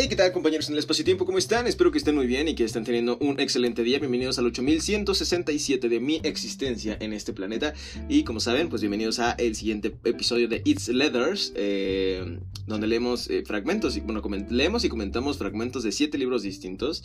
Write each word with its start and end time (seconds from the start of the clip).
Hey, 0.00 0.06
¿qué 0.08 0.14
tal 0.14 0.30
compañeros 0.30 0.68
en 0.68 0.74
el 0.74 0.78
espacio-tiempo? 0.78 1.26
¿Cómo 1.26 1.38
están? 1.38 1.66
Espero 1.66 1.90
que 1.90 1.98
estén 1.98 2.14
muy 2.14 2.28
bien 2.28 2.46
y 2.46 2.54
que 2.54 2.62
estén 2.62 2.84
teniendo 2.84 3.18
un 3.18 3.40
excelente 3.40 3.82
día. 3.82 3.98
Bienvenidos 3.98 4.38
al 4.38 4.46
8167 4.46 5.88
de 5.88 5.98
mi 5.98 6.20
existencia 6.22 6.96
en 7.00 7.12
este 7.12 7.32
planeta. 7.32 7.74
Y 8.08 8.22
como 8.22 8.38
saben, 8.38 8.68
pues 8.68 8.80
bienvenidos 8.80 9.18
a 9.18 9.32
el 9.32 9.56
siguiente 9.56 9.96
episodio 10.04 10.46
de 10.46 10.62
It's 10.64 10.86
Leathers, 10.86 11.52
eh, 11.56 12.38
donde 12.68 12.86
leemos 12.86 13.28
eh, 13.28 13.42
fragmentos, 13.44 13.96
y 13.96 14.00
bueno, 14.00 14.22
leemos 14.50 14.84
y 14.84 14.88
comentamos 14.88 15.36
fragmentos 15.36 15.82
de 15.82 15.90
siete 15.90 16.16
libros 16.16 16.42
distintos. 16.42 17.02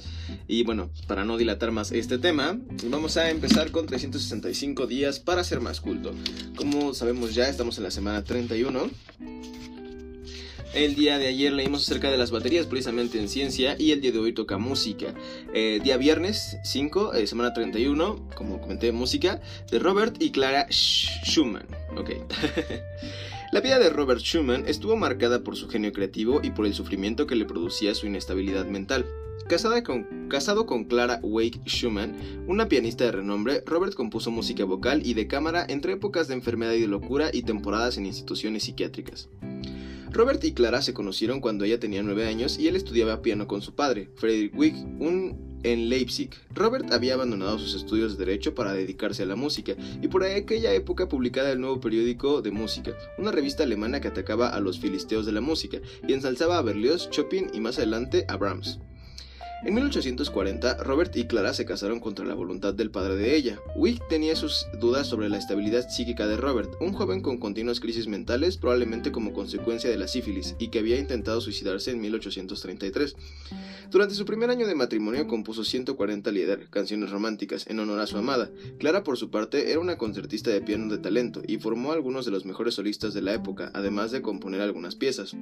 Y 0.47 0.63
bueno, 0.63 0.91
para 1.07 1.25
no 1.25 1.37
dilatar 1.37 1.71
más 1.71 1.91
este 1.91 2.19
tema, 2.19 2.59
vamos 2.91 3.17
a 3.17 3.31
empezar 3.31 3.71
con 3.71 3.87
365 3.87 4.85
días 4.85 5.19
para 5.19 5.43
ser 5.43 5.61
más 5.61 5.81
culto. 5.81 6.13
Como 6.55 6.93
sabemos 6.93 7.33
ya, 7.33 7.49
estamos 7.49 7.75
en 7.79 7.85
la 7.85 7.89
semana 7.89 8.23
31. 8.23 8.91
El 10.73 10.95
día 10.95 11.19
de 11.19 11.27
ayer 11.27 11.53
leímos 11.53 11.83
acerca 11.83 12.09
de 12.09 12.17
las 12.17 12.31
baterías 12.31 12.65
precisamente 12.65 13.19
en 13.19 13.29
ciencia 13.29 13.75
y 13.77 13.91
el 13.91 14.01
día 14.01 14.11
de 14.11 14.17
hoy 14.17 14.33
toca 14.33 14.57
música. 14.57 15.13
Eh, 15.53 15.79
día 15.83 15.97
viernes 15.97 16.57
5, 16.63 17.13
eh, 17.13 17.27
semana 17.27 17.53
31, 17.53 18.29
como 18.35 18.59
comenté, 18.59 18.91
música 18.91 19.39
de 19.69 19.77
Robert 19.77 20.15
y 20.19 20.31
Clara 20.31 20.65
Schumann. 20.71 21.67
La 23.51 23.61
vida 23.61 23.77
de 23.77 23.91
Robert 23.91 24.21
Schumann 24.21 24.63
estuvo 24.67 24.97
marcada 24.97 25.43
por 25.43 25.55
su 25.55 25.69
genio 25.69 25.93
creativo 25.93 26.41
y 26.41 26.49
por 26.49 26.65
el 26.65 26.73
sufrimiento 26.73 27.27
que 27.27 27.35
le 27.35 27.45
producía 27.45 27.93
su 27.93 28.07
inestabilidad 28.07 28.65
mental. 28.65 29.05
casado 29.47 30.65
con 30.65 30.85
Clara 30.85 31.19
Wake 31.21 31.61
Schumann, 31.67 32.15
una 32.47 32.67
pianista 32.67 33.03
de 33.03 33.11
renombre, 33.11 33.61
Robert 33.67 33.93
compuso 33.93 34.31
música 34.31 34.65
vocal 34.65 35.05
y 35.05 35.13
de 35.13 35.27
cámara 35.27 35.67
entre 35.69 35.93
épocas 35.93 36.27
de 36.27 36.33
enfermedad 36.33 36.73
y 36.73 36.81
de 36.81 36.87
locura 36.87 37.29
y 37.31 37.43
temporadas 37.43 37.97
en 37.97 38.07
instituciones 38.07 38.63
psiquiátricas. 38.63 39.29
Robert 40.13 40.43
y 40.43 40.53
Clara 40.53 40.83
se 40.83 40.93
conocieron 40.93 41.41
cuando 41.41 41.65
ella 41.65 41.79
tenía 41.79 42.03
9 42.03 42.27
años 42.27 42.59
y 42.59 42.67
él 42.67 42.75
estudiaba 42.75 43.23
piano 43.23 43.47
con 43.47 43.63
su 43.63 43.73
padre, 43.73 44.11
Friedrich 44.15 44.53
Wick, 44.55 44.75
un 44.99 45.59
en 45.63 45.89
Leipzig. 45.89 46.29
Robert 46.53 46.91
había 46.93 47.15
abandonado 47.15 47.57
sus 47.57 47.73
estudios 47.73 48.15
de 48.15 48.25
derecho 48.25 48.53
para 48.53 48.73
dedicarse 48.73 49.23
a 49.23 49.25
la 49.25 49.35
música, 49.35 49.75
y 50.01 50.07
por 50.09 50.23
aquella 50.23 50.71
época 50.71 51.07
publicaba 51.07 51.49
el 51.49 51.61
nuevo 51.61 51.79
periódico 51.79 52.43
de 52.43 52.51
música, 52.51 52.91
una 53.17 53.31
revista 53.31 53.63
alemana 53.63 54.01
que 54.01 54.09
atacaba 54.09 54.49
a 54.49 54.59
los 54.59 54.77
filisteos 54.77 55.25
de 55.25 55.31
la 55.31 55.41
música 55.41 55.79
y 56.07 56.13
ensalzaba 56.13 56.59
a 56.59 56.61
Berlioz, 56.61 57.09
Chopin 57.09 57.47
y 57.51 57.59
más 57.59 57.77
adelante 57.77 58.25
a 58.27 58.37
Brahms. 58.37 58.79
En 59.65 59.75
1840, 59.75 60.83
Robert 60.83 61.15
y 61.15 61.23
Clara 61.23 61.53
se 61.53 61.63
casaron 61.65 62.01
contra 62.01 62.25
la 62.25 62.33
voluntad 62.33 62.73
del 62.73 62.91
padre 62.91 63.15
de 63.15 63.37
ella. 63.37 63.61
Wick 63.77 64.05
tenía 64.09 64.35
sus 64.35 64.67
dudas 64.77 65.07
sobre 65.07 65.29
la 65.29 65.37
estabilidad 65.37 65.87
psíquica 65.87 66.27
de 66.27 66.35
Robert, 66.35 66.73
un 66.81 66.91
joven 66.91 67.21
con 67.21 67.37
continuas 67.37 67.79
crisis 67.79 68.07
mentales, 68.07 68.57
probablemente 68.57 69.13
como 69.13 69.31
consecuencia 69.31 69.89
de 69.89 69.95
la 69.95 70.09
sífilis, 70.09 70.55
y 70.59 70.67
que 70.67 70.79
había 70.79 70.99
intentado 70.99 71.39
suicidarse 71.39 71.91
en 71.91 72.01
1833. 72.01 73.15
Durante 73.89 74.15
su 74.15 74.25
primer 74.25 74.49
año 74.49 74.67
de 74.67 74.75
matrimonio 74.75 75.27
compuso 75.27 75.63
140 75.63 76.31
lieder, 76.31 76.67
canciones 76.69 77.11
románticas, 77.11 77.65
en 77.67 77.79
honor 77.79 77.99
a 78.01 78.07
su 78.07 78.17
amada. 78.17 78.49
Clara, 78.79 79.03
por 79.03 79.17
su 79.17 79.29
parte, 79.29 79.71
era 79.71 79.79
una 79.79 79.97
concertista 79.97 80.49
de 80.49 80.61
piano 80.61 80.91
de 80.91 80.97
talento 80.97 81.41
y 81.47 81.57
formó 81.57 81.93
algunos 81.93 82.25
de 82.25 82.31
los 82.31 82.43
mejores 82.43 82.73
solistas 82.73 83.13
de 83.13 83.21
la 83.21 83.33
época, 83.33 83.71
además 83.73 84.11
de 84.11 84.21
componer 84.21 84.59
algunas 84.59 84.95
piezas. 84.95 85.37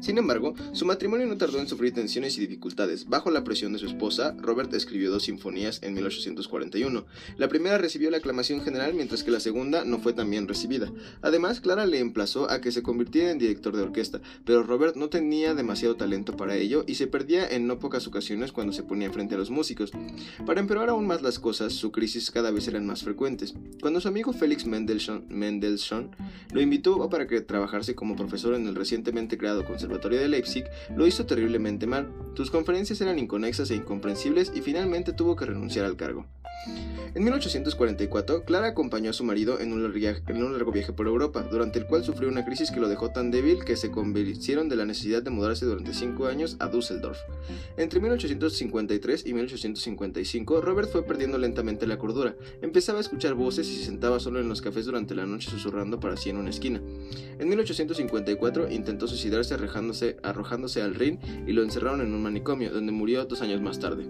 Sin 0.00 0.18
embargo, 0.18 0.54
su 0.72 0.84
matrimonio 0.84 1.26
no 1.26 1.38
tardó 1.38 1.58
en 1.58 1.68
sufrir 1.68 1.94
tensiones 1.94 2.36
y 2.36 2.40
dificultades. 2.40 3.06
Bajo 3.08 3.30
la 3.30 3.44
presión 3.44 3.61
de 3.70 3.78
su 3.78 3.86
esposa, 3.86 4.34
Robert 4.40 4.74
escribió 4.74 5.12
dos 5.12 5.22
sinfonías 5.24 5.80
en 5.84 5.94
1841. 5.94 7.06
La 7.36 7.48
primera 7.48 7.78
recibió 7.78 8.10
la 8.10 8.16
aclamación 8.16 8.60
general, 8.60 8.94
mientras 8.94 9.22
que 9.22 9.30
la 9.30 9.38
segunda 9.38 9.84
no 9.84 10.00
fue 10.00 10.14
tan 10.14 10.28
bien 10.28 10.48
recibida. 10.48 10.90
Además, 11.20 11.60
Clara 11.60 11.86
le 11.86 12.00
emplazó 12.00 12.50
a 12.50 12.60
que 12.60 12.72
se 12.72 12.82
convirtiera 12.82 13.30
en 13.30 13.38
director 13.38 13.76
de 13.76 13.82
orquesta, 13.82 14.20
pero 14.44 14.64
Robert 14.64 14.96
no 14.96 15.10
tenía 15.10 15.54
demasiado 15.54 15.94
talento 15.94 16.36
para 16.36 16.56
ello 16.56 16.82
y 16.88 16.96
se 16.96 17.06
perdía 17.06 17.48
en 17.48 17.68
no 17.68 17.78
pocas 17.78 18.08
ocasiones 18.08 18.50
cuando 18.50 18.72
se 18.72 18.82
ponía 18.82 19.12
frente 19.12 19.36
a 19.36 19.38
los 19.38 19.50
músicos. 19.50 19.92
Para 20.44 20.60
empeorar 20.60 20.88
aún 20.88 21.06
más 21.06 21.22
las 21.22 21.38
cosas, 21.38 21.72
su 21.72 21.92
crisis 21.92 22.32
cada 22.32 22.50
vez 22.50 22.66
eran 22.66 22.84
más 22.84 23.04
frecuentes. 23.04 23.54
Cuando 23.80 24.00
su 24.00 24.08
amigo 24.08 24.32
Félix 24.32 24.66
Mendelssohn, 24.66 25.26
Mendelssohn 25.28 26.10
lo 26.52 26.60
invitó 26.60 27.08
para 27.08 27.28
que 27.28 27.40
trabajase 27.42 27.94
como 27.94 28.16
profesor 28.16 28.54
en 28.54 28.66
el 28.66 28.74
recientemente 28.74 29.38
creado 29.38 29.64
Conservatorio 29.64 30.18
de 30.18 30.28
Leipzig, 30.28 30.64
lo 30.96 31.06
hizo 31.06 31.26
terriblemente 31.26 31.86
mal. 31.86 32.12
Sus 32.34 32.50
conferencias 32.50 33.00
eran 33.00 33.18
inconexas 33.18 33.51
e 33.60 33.74
incomprensibles 33.74 34.50
y 34.54 34.62
finalmente 34.62 35.12
tuvo 35.12 35.36
que 35.36 35.44
renunciar 35.44 35.84
al 35.84 35.96
cargo. 35.96 36.26
En 37.14 37.24
1844, 37.24 38.44
Clara 38.44 38.68
acompañó 38.68 39.10
a 39.10 39.12
su 39.12 39.22
marido 39.22 39.60
en 39.60 39.72
un, 39.72 39.82
largo 39.82 40.72
viaje 40.72 40.92
por 40.94 41.06
Europa, 41.06 41.42
durante 41.50 41.78
el 41.78 41.86
cual 41.86 42.04
sufrió 42.04 42.30
una 42.30 42.44
crisis 42.44 42.70
que 42.70 42.80
lo 42.80 42.88
dejó 42.88 43.10
tan 43.10 43.30
débil 43.30 43.64
que 43.64 43.76
se 43.76 43.90
convencieron 43.90 44.70
de 44.70 44.76
la 44.76 44.86
necesidad 44.86 45.22
de 45.22 45.28
mudarse 45.28 45.66
durante 45.66 45.92
cinco 45.92 46.26
años 46.26 46.56
a 46.58 46.68
Düsseldorf. 46.68 47.18
Entre 47.76 48.00
1853 48.00 49.26
y 49.26 49.34
1855, 49.34 50.62
Robert 50.62 50.90
fue 50.90 51.04
perdiendo 51.04 51.36
lentamente 51.36 51.86
la 51.86 51.98
cordura. 51.98 52.34
Empezaba 52.62 52.98
a 52.98 53.02
escuchar 53.02 53.34
voces 53.34 53.68
y 53.68 53.76
se 53.76 53.84
sentaba 53.84 54.18
solo 54.18 54.40
en 54.40 54.48
los 54.48 54.62
cafés 54.62 54.86
durante 54.86 55.14
la 55.14 55.26
noche 55.26 55.50
susurrando 55.50 56.00
para 56.00 56.16
sí 56.16 56.30
en 56.30 56.38
una 56.38 56.50
esquina. 56.50 56.80
En 57.38 57.48
1854 57.48 58.70
intentó 58.70 59.06
suicidarse 59.06 59.52
arrojándose, 59.52 60.16
arrojándose 60.22 60.80
al 60.80 60.94
Rin 60.94 61.18
y 61.46 61.52
lo 61.52 61.62
encerraron 61.62 62.00
en 62.00 62.14
un 62.14 62.22
manicomio, 62.22 62.70
donde 62.72 62.92
murió 62.92 63.26
dos 63.26 63.41
años 63.42 63.60
más 63.60 63.78
tarde. 63.78 64.06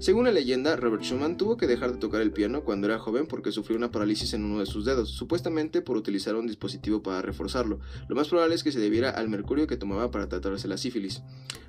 Según 0.00 0.26
la 0.26 0.30
leyenda, 0.30 0.76
Robert 0.76 1.02
Schumann 1.02 1.36
tuvo 1.36 1.56
que 1.56 1.66
dejar 1.66 1.90
de 1.90 1.98
tocar 1.98 2.20
el 2.20 2.30
piano 2.30 2.62
cuando 2.62 2.86
era 2.86 3.00
joven 3.00 3.26
porque 3.26 3.50
sufrió 3.50 3.76
una 3.76 3.90
parálisis 3.90 4.32
en 4.32 4.44
uno 4.44 4.60
de 4.60 4.66
sus 4.66 4.84
dedos, 4.84 5.08
supuestamente 5.08 5.82
por 5.82 5.96
utilizar 5.96 6.36
un 6.36 6.46
dispositivo 6.46 7.02
para 7.02 7.20
reforzarlo. 7.20 7.80
Lo 8.08 8.14
más 8.14 8.28
probable 8.28 8.54
es 8.54 8.62
que 8.62 8.70
se 8.70 8.78
debiera 8.78 9.10
al 9.10 9.28
mercurio 9.28 9.66
que 9.66 9.76
tomaba 9.76 10.12
para 10.12 10.28
tratarse 10.28 10.68
la 10.68 10.76
sífilis. 10.76 11.22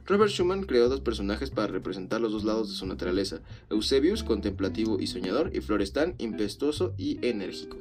Robert 0.06 0.30
Schumann 0.32 0.64
creó 0.64 0.90
dos 0.90 1.02
personajes 1.02 1.50
para 1.50 1.74
representar 1.74 2.22
los 2.22 2.32
dos 2.32 2.44
lados 2.44 2.70
de 2.70 2.76
su 2.76 2.86
naturaleza: 2.86 3.42
Eusebius, 3.72 4.24
contemplativo 4.24 5.00
y 5.00 5.08
soñador, 5.08 5.50
y 5.56 5.62
Florestan, 5.62 6.14
impetuoso 6.20 6.94
y 7.00 7.18
enérgico. 7.26 7.78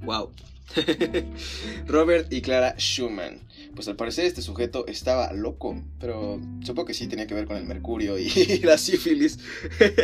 ¡Wow! 0.00 0.30
Robert 1.86 2.32
y 2.32 2.42
Clara 2.42 2.74
Schumann. 2.78 3.40
Pues 3.74 3.88
al 3.88 3.96
parecer 3.96 4.24
este 4.24 4.42
sujeto 4.42 4.86
estaba 4.86 5.32
loco, 5.32 5.82
pero 6.00 6.40
supongo 6.62 6.86
que 6.86 6.94
sí 6.94 7.08
tenía 7.08 7.26
que 7.26 7.34
ver 7.34 7.46
con 7.46 7.56
el 7.56 7.64
mercurio 7.64 8.16
y 8.18 8.28
la 8.62 8.78
sífilis. 8.78 9.40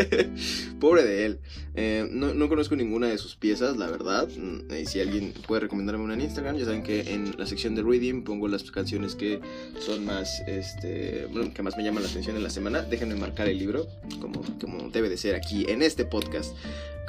Pobre 0.80 1.04
de 1.04 1.24
él. 1.24 1.40
Eh, 1.74 2.06
no, 2.10 2.48
conozco 2.48 2.74
ninguna 2.76 3.08
de 3.08 3.16
sus 3.18 3.34
piezas, 3.36 3.78
la 3.78 3.86
verdad. 3.86 4.28
Mm, 4.28 4.74
y 4.74 4.86
si 4.86 5.00
alguien 5.00 5.32
puede 5.46 5.60
recomendarme 5.62 6.04
una 6.04 6.14
en 6.14 6.20
Instagram, 6.20 6.56
ya 6.56 6.66
saben 6.66 6.82
que 6.82 7.12
en 7.12 7.34
la 7.38 7.46
sección 7.46 7.74
de 7.74 7.82
reading 7.82 8.24
pongo 8.24 8.46
las 8.48 8.70
canciones 8.70 9.14
que 9.14 9.40
son 9.80 10.04
más, 10.04 10.42
este, 10.46 11.26
bueno, 11.32 11.54
que 11.54 11.62
más 11.62 11.76
me 11.76 11.84
llaman 11.84 12.02
la 12.02 12.10
atención 12.10 12.36
en 12.36 12.42
la 12.42 12.50
semana. 12.50 12.82
Déjenme 12.82 13.14
marcar 13.14 13.48
el 13.48 13.58
libro, 13.58 13.88
como, 14.20 14.42
como 14.60 14.90
debe 14.90 15.08
de 15.08 15.16
ser 15.16 15.34
aquí 15.34 15.64
en 15.68 15.80
este 15.82 16.04
podcast. 16.04 16.54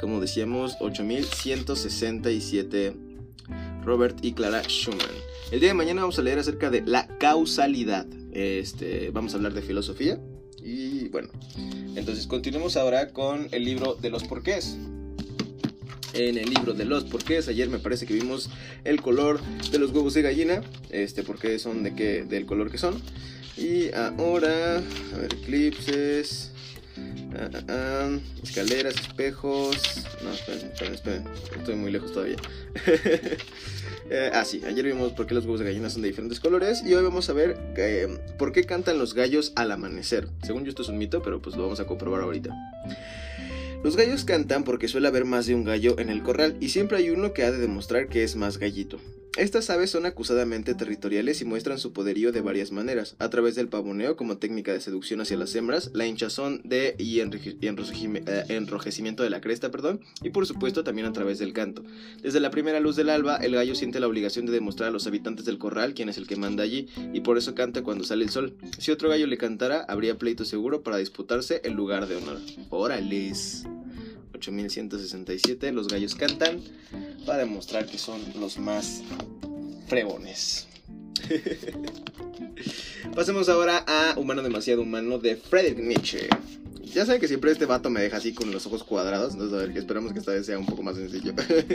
Como 0.00 0.20
decíamos, 0.20 0.76
8167 0.80 3.13
Robert 3.84 4.18
y 4.22 4.32
Clara 4.32 4.62
Schumann. 4.62 5.08
El 5.50 5.60
día 5.60 5.68
de 5.68 5.74
mañana 5.74 6.02
vamos 6.02 6.18
a 6.18 6.22
leer 6.22 6.38
acerca 6.38 6.70
de 6.70 6.82
la 6.82 7.06
causalidad. 7.18 8.06
Este, 8.32 9.10
vamos 9.10 9.34
a 9.34 9.36
hablar 9.36 9.54
de 9.54 9.62
filosofía. 9.62 10.18
Y 10.62 11.08
bueno, 11.08 11.28
entonces 11.94 12.26
continuemos 12.26 12.76
ahora 12.76 13.10
con 13.10 13.48
el 13.52 13.64
libro 13.64 13.94
de 13.94 14.10
los 14.10 14.24
porqués. 14.24 14.78
En 16.14 16.38
el 16.38 16.48
libro 16.48 16.72
de 16.72 16.84
los 16.84 17.04
porqués, 17.04 17.48
ayer 17.48 17.68
me 17.68 17.78
parece 17.78 18.06
que 18.06 18.14
vimos 18.14 18.48
el 18.84 19.02
color 19.02 19.40
de 19.70 19.78
los 19.78 19.90
huevos 19.90 20.14
de 20.14 20.22
gallina. 20.22 20.62
Este, 20.90 21.22
porque 21.22 21.58
son 21.58 21.82
de 21.82 21.94
qué, 21.94 22.24
del 22.24 22.46
color 22.46 22.70
que 22.70 22.78
son. 22.78 23.00
Y 23.56 23.92
ahora, 23.92 24.78
a 24.78 25.18
ver, 25.18 25.34
eclipses. 25.34 26.52
Ah, 27.36 27.50
ah, 27.52 27.62
ah, 27.68 28.18
escaleras, 28.42 28.94
espejos. 28.94 29.76
No, 30.22 30.32
esperen, 30.32 30.70
esperen, 30.72 30.94
esperen. 30.94 31.24
Estoy 31.56 31.74
muy 31.74 31.90
lejos 31.90 32.12
todavía. 32.12 32.36
eh, 34.10 34.30
ah, 34.32 34.44
sí, 34.44 34.62
ayer 34.66 34.84
vimos 34.84 35.12
por 35.12 35.26
qué 35.26 35.34
los 35.34 35.44
huevos 35.44 35.60
de 35.60 35.66
gallina 35.66 35.90
son 35.90 36.02
de 36.02 36.08
diferentes 36.08 36.40
colores. 36.40 36.82
Y 36.86 36.94
hoy 36.94 37.02
vamos 37.02 37.28
a 37.28 37.32
ver 37.32 37.58
eh, 37.76 38.18
por 38.38 38.52
qué 38.52 38.64
cantan 38.64 38.98
los 38.98 39.14
gallos 39.14 39.52
al 39.56 39.72
amanecer. 39.72 40.28
Según 40.42 40.64
yo, 40.64 40.70
esto 40.70 40.82
es 40.82 40.88
un 40.88 40.98
mito, 40.98 41.22
pero 41.22 41.42
pues 41.42 41.56
lo 41.56 41.62
vamos 41.62 41.80
a 41.80 41.86
comprobar 41.86 42.22
ahorita. 42.22 42.54
Los 43.82 43.96
gallos 43.96 44.24
cantan 44.24 44.64
porque 44.64 44.88
suele 44.88 45.08
haber 45.08 45.24
más 45.24 45.46
de 45.46 45.54
un 45.54 45.64
gallo 45.64 45.98
en 45.98 46.08
el 46.08 46.22
corral 46.22 46.56
y 46.58 46.70
siempre 46.70 46.96
hay 46.98 47.10
uno 47.10 47.34
que 47.34 47.42
ha 47.42 47.52
de 47.52 47.58
demostrar 47.58 48.08
que 48.08 48.22
es 48.24 48.34
más 48.34 48.58
gallito. 48.58 48.98
Estas 49.36 49.68
aves 49.68 49.90
son 49.90 50.06
acusadamente 50.06 50.74
territoriales 50.74 51.40
y 51.40 51.44
muestran 51.44 51.80
su 51.80 51.92
poderío 51.92 52.30
de 52.30 52.40
varias 52.40 52.70
maneras, 52.70 53.16
a 53.18 53.30
través 53.30 53.56
del 53.56 53.68
pavoneo 53.68 54.16
como 54.16 54.38
técnica 54.38 54.72
de 54.72 54.80
seducción 54.80 55.20
hacia 55.20 55.36
las 55.36 55.52
hembras, 55.56 55.90
la 55.92 56.06
hinchazón 56.06 56.60
de 56.62 56.94
y, 57.00 57.18
eh, 57.18 58.44
enrojecimiento 58.48 59.24
de 59.24 59.30
la 59.30 59.40
cresta, 59.40 59.72
perdón, 59.72 60.00
y 60.22 60.30
por 60.30 60.46
supuesto 60.46 60.84
también 60.84 61.08
a 61.08 61.12
través 61.12 61.40
del 61.40 61.52
canto. 61.52 61.82
Desde 62.22 62.38
la 62.38 62.52
primera 62.52 62.78
luz 62.78 62.94
del 62.94 63.10
alba, 63.10 63.36
el 63.38 63.56
gallo 63.56 63.74
siente 63.74 63.98
la 63.98 64.06
obligación 64.06 64.46
de 64.46 64.52
demostrar 64.52 64.90
a 64.90 64.92
los 64.92 65.08
habitantes 65.08 65.44
del 65.44 65.58
corral 65.58 65.94
quién 65.94 66.08
es 66.08 66.16
el 66.16 66.28
que 66.28 66.36
manda 66.36 66.62
allí, 66.62 66.86
y 67.12 67.20
por 67.20 67.36
eso 67.36 67.56
canta 67.56 67.82
cuando 67.82 68.04
sale 68.04 68.22
el 68.22 68.30
sol. 68.30 68.56
Si 68.78 68.92
otro 68.92 69.08
gallo 69.08 69.26
le 69.26 69.36
cantara, 69.36 69.80
habría 69.88 70.16
pleito 70.16 70.44
seguro 70.44 70.84
para 70.84 70.98
disputarse 70.98 71.60
el 71.64 71.72
lugar 71.72 72.06
de 72.06 72.16
honor. 72.16 72.38
Órales. 72.70 73.64
8167, 74.48 75.72
los 75.72 75.88
gallos 75.88 76.14
cantan 76.14 76.60
para 77.26 77.38
demostrar 77.38 77.86
que 77.86 77.98
son 77.98 78.20
los 78.38 78.58
más 78.58 79.02
fregones. 79.88 80.66
Pasemos 83.14 83.48
ahora 83.48 83.84
a 83.86 84.18
Humano 84.18 84.42
demasiado 84.42 84.82
humano 84.82 85.18
de 85.18 85.36
Friedrich 85.36 85.78
Nietzsche. 85.78 86.28
Ya 86.82 87.04
saben 87.06 87.20
que 87.20 87.28
siempre 87.28 87.50
este 87.50 87.66
vato 87.66 87.90
me 87.90 88.00
deja 88.00 88.18
así 88.18 88.34
con 88.34 88.52
los 88.52 88.66
ojos 88.66 88.84
cuadrados, 88.84 89.32
entonces 89.32 89.58
a 89.58 89.66
ver, 89.66 89.76
esperamos 89.76 90.12
que 90.12 90.20
esta 90.20 90.32
vez 90.32 90.46
sea 90.46 90.58
un 90.58 90.66
poco 90.66 90.82
más 90.82 90.96
sencillo. 90.96 91.32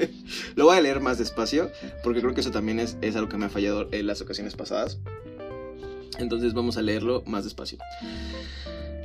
Lo 0.55 0.65
voy 0.65 0.77
a 0.77 0.81
leer 0.81 1.01
más 1.01 1.17
despacio, 1.17 1.71
porque 2.03 2.21
creo 2.21 2.33
que 2.33 2.41
eso 2.41 2.51
también 2.51 2.79
es, 2.79 2.97
es 3.01 3.15
algo 3.15 3.27
que 3.27 3.37
me 3.37 3.45
ha 3.45 3.49
fallado 3.49 3.89
en 3.91 4.07
las 4.07 4.21
ocasiones 4.21 4.55
pasadas. 4.55 4.97
Entonces 6.19 6.53
vamos 6.53 6.77
a 6.77 6.81
leerlo 6.81 7.23
más 7.25 7.43
despacio. 7.43 7.79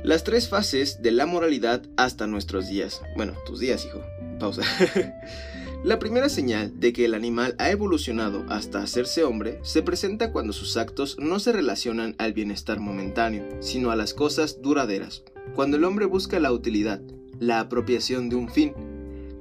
Las 0.05 0.23
tres 0.23 0.47
fases 0.47 1.01
de 1.01 1.09
la 1.09 1.25
moralidad 1.25 1.81
hasta 1.97 2.27
nuestros 2.27 2.67
días. 2.69 3.01
Bueno, 3.15 3.33
tus 3.43 3.59
días, 3.59 3.87
hijo. 3.87 4.03
Pausa. 4.39 4.61
La 5.83 5.97
primera 5.97 6.29
señal 6.29 6.79
de 6.79 6.93
que 6.93 7.05
el 7.05 7.15
animal 7.15 7.55
ha 7.57 7.71
evolucionado 7.71 8.45
hasta 8.47 8.83
hacerse 8.83 9.23
hombre 9.23 9.59
se 9.63 9.81
presenta 9.81 10.31
cuando 10.31 10.53
sus 10.53 10.77
actos 10.77 11.17
no 11.19 11.39
se 11.39 11.53
relacionan 11.53 12.13
al 12.19 12.33
bienestar 12.33 12.79
momentáneo, 12.79 13.47
sino 13.61 13.89
a 13.89 13.95
las 13.95 14.13
cosas 14.13 14.61
duraderas, 14.61 15.23
cuando 15.55 15.77
el 15.77 15.83
hombre 15.83 16.05
busca 16.05 16.39
la 16.39 16.51
utilidad, 16.51 17.01
la 17.39 17.59
apropiación 17.59 18.29
de 18.29 18.35
un 18.35 18.49
fin. 18.49 18.75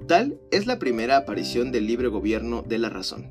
Tal 0.09 0.41
es 0.51 0.67
la 0.67 0.79
primera 0.79 1.19
aparición 1.19 1.73
del 1.73 1.87
libre 1.87 2.09
gobierno 2.09 2.63
de 2.63 2.79
la 2.79 2.89
razón. 2.89 3.29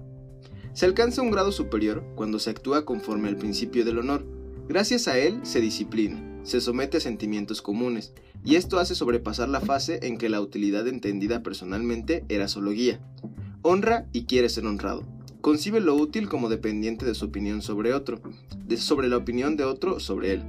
Se 0.74 0.85
alcanza 0.85 1.24
un 1.24 1.31
grado 1.31 1.51
superior 1.51 2.03
cuando 2.13 2.38
se 2.38 2.51
actúa 2.51 2.85
conforme 2.85 3.27
al 3.27 3.38
principio 3.38 3.83
del 3.83 3.97
honor. 3.97 4.24
Gracias 4.68 5.07
a 5.07 5.18
él 5.18 5.39
se 5.41 5.62
disciplina, 5.62 6.32
se 6.44 6.62
somete 6.62 6.98
a 6.98 7.01
sentimientos 7.01 7.62
comunes, 7.62 8.13
y 8.45 8.56
esto 8.56 8.80
hace 8.80 8.95
sobrepasar 8.95 9.50
la 9.50 9.62
fase 9.62 10.00
en 10.04 10.18
que 10.18 10.30
la 10.30 10.42
utilidad 10.42 10.88
entendida 10.88 11.44
personalmente 11.44 12.25
era 12.30 12.48
solo 12.48 12.72
guía. 12.72 13.00
Honra 13.62 14.07
y 14.12 14.25
quiere 14.25 14.50
ser 14.50 14.66
honrado. 14.66 15.04
Concibe 15.42 15.80
lo 15.80 15.95
útil 15.95 16.30
como 16.30 16.50
dependiente 16.50 17.06
de 17.06 17.16
su 17.16 17.25
opinión 17.25 17.62
sobre 17.62 17.94
otro, 17.94 18.22
sobre 18.78 19.07
la 19.07 19.18
opinión 19.18 19.57
de 19.57 19.63
otro 19.63 20.00
sobre 20.00 20.34
él. 20.34 20.44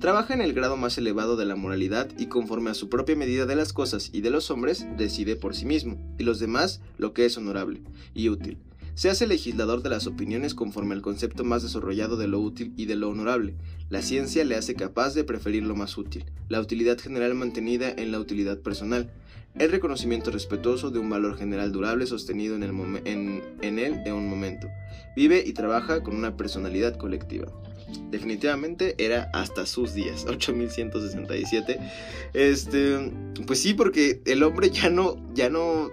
Trabaja 0.00 0.32
en 0.32 0.40
el 0.40 0.52
grado 0.52 0.76
más 0.76 0.96
elevado 0.96 1.36
de 1.36 1.44
la 1.44 1.56
moralidad 1.56 2.08
y 2.16 2.26
conforme 2.26 2.70
a 2.70 2.74
su 2.74 2.88
propia 2.88 3.16
medida 3.16 3.46
de 3.46 3.56
las 3.56 3.72
cosas 3.72 4.10
y 4.12 4.20
de 4.20 4.30
los 4.30 4.50
hombres, 4.52 4.86
decide 4.96 5.34
por 5.34 5.56
sí 5.56 5.66
mismo, 5.66 5.98
y 6.18 6.22
los 6.22 6.38
demás 6.38 6.80
lo 6.98 7.12
que 7.12 7.26
es 7.26 7.36
honorable 7.36 7.82
y 8.14 8.28
útil. 8.28 8.58
Se 8.98 9.08
hace 9.08 9.28
legislador 9.28 9.84
de 9.84 9.90
las 9.90 10.08
opiniones 10.08 10.56
conforme 10.56 10.92
al 10.92 11.02
concepto 11.02 11.44
más 11.44 11.62
desarrollado 11.62 12.16
de 12.16 12.26
lo 12.26 12.40
útil 12.40 12.74
y 12.76 12.86
de 12.86 12.96
lo 12.96 13.10
honorable. 13.10 13.54
La 13.90 14.02
ciencia 14.02 14.44
le 14.44 14.56
hace 14.56 14.74
capaz 14.74 15.14
de 15.14 15.22
preferir 15.22 15.62
lo 15.62 15.76
más 15.76 15.96
útil, 15.96 16.24
la 16.48 16.60
utilidad 16.60 16.98
general 16.98 17.36
mantenida 17.36 17.92
en 17.96 18.10
la 18.10 18.18
utilidad 18.18 18.58
personal, 18.58 19.08
el 19.56 19.70
reconocimiento 19.70 20.32
respetuoso 20.32 20.90
de 20.90 20.98
un 20.98 21.08
valor 21.08 21.38
general 21.38 21.70
durable 21.70 22.08
sostenido 22.08 22.56
en, 22.56 22.64
el 22.64 22.72
en, 23.04 23.44
en 23.62 23.78
él 23.78 24.02
en 24.04 24.14
un 24.14 24.28
momento. 24.28 24.66
Vive 25.14 25.44
y 25.46 25.52
trabaja 25.52 26.02
con 26.02 26.16
una 26.16 26.36
personalidad 26.36 26.96
colectiva 26.96 27.46
definitivamente 28.10 28.96
era 28.98 29.30
hasta 29.32 29.64
sus 29.64 29.94
días, 29.94 30.24
8167. 30.28 31.78
Este, 32.34 33.12
pues 33.46 33.60
sí, 33.60 33.74
porque 33.74 34.22
el 34.26 34.42
hombre 34.42 34.70
ya 34.70 34.90
no, 34.90 35.16
ya 35.34 35.48
no 35.50 35.88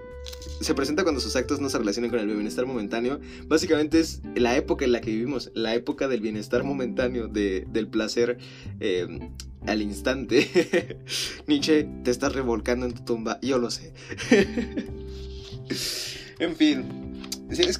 se 0.62 0.74
presenta 0.74 1.04
cuando 1.04 1.22
sus 1.22 1.36
actos 1.36 1.60
no 1.60 1.69
se 1.69 1.77
relacionan 1.77 2.10
con 2.10 2.19
el 2.19 2.27
bienestar 2.27 2.66
momentáneo. 2.66 3.19
Básicamente 3.48 4.00
es 4.00 4.22
la 4.36 4.56
época 4.56 4.86
en 4.86 4.92
la 4.92 5.01
que 5.01 5.12
vivimos, 5.12 5.51
la 5.54 5.75
época 5.75 6.07
del 6.07 6.22
bienestar 6.22 6.63
momentáneo, 6.63 7.27
del 7.27 7.88
placer 7.88 8.38
eh, 8.80 9.30
al 9.68 9.81
instante. 9.81 10.98
Nietzsche, 11.48 11.88
te 12.04 12.12
estás 12.12 12.33
revolcando 12.33 12.86
en 12.86 12.94
tu 12.94 13.04
tumba, 13.04 13.39
yo 13.42 13.57
lo 13.57 13.69
sé. 13.69 13.94
en 16.39 16.56
fin. 16.56 17.05
Es, 17.50 17.77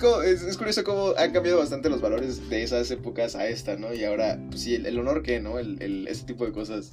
curioso 0.58 0.84
cómo 0.84 1.14
han 1.18 1.32
cambiado 1.32 1.60
bastante 1.60 1.90
los 1.90 2.02
valores 2.02 2.50
de 2.50 2.64
esas 2.64 2.90
épocas 2.92 3.36
a 3.36 3.48
esta, 3.48 3.76
¿no? 3.76 3.94
Y 3.94 4.04
ahora, 4.04 4.40
pues 4.50 4.62
sí, 4.62 4.76
el, 4.76 5.00
honor 5.00 5.24
que, 5.24 5.40
¿no? 5.40 5.58
El, 5.58 5.82
el, 5.82 6.08
ese 6.08 6.26
tipo 6.26 6.46
de 6.46 6.52
cosas 6.52 6.92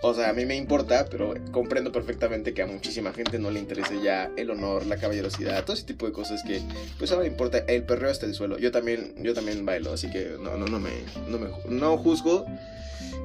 o 0.00 0.14
sea, 0.14 0.30
a 0.30 0.32
mí 0.32 0.46
me 0.46 0.54
importa, 0.54 1.06
pero 1.10 1.34
comprendo 1.50 1.90
perfectamente 1.90 2.54
que 2.54 2.62
a 2.62 2.68
muchísima 2.68 3.12
gente 3.12 3.40
no 3.40 3.50
le 3.50 3.58
interese 3.58 4.00
ya 4.00 4.30
el 4.36 4.48
honor, 4.50 4.86
la 4.86 4.96
caballerosidad, 4.96 5.64
todo 5.64 5.74
ese 5.74 5.86
tipo 5.86 6.06
de 6.06 6.12
cosas 6.12 6.44
que, 6.44 6.62
pues 6.98 7.10
ahora 7.10 7.26
importa 7.26 7.58
el 7.58 7.82
perreo 7.82 8.10
hasta 8.10 8.24
el 8.24 8.34
suelo. 8.34 8.58
Yo 8.58 8.70
también, 8.70 9.14
yo 9.20 9.34
también 9.34 9.66
bailo, 9.66 9.92
así 9.92 10.08
que 10.08 10.36
no, 10.40 10.56
no, 10.56 10.66
no 10.66 10.78
me, 10.78 10.90
no 11.28 11.38
me, 11.38 11.48
no 11.68 11.98
juzgo. 11.98 12.46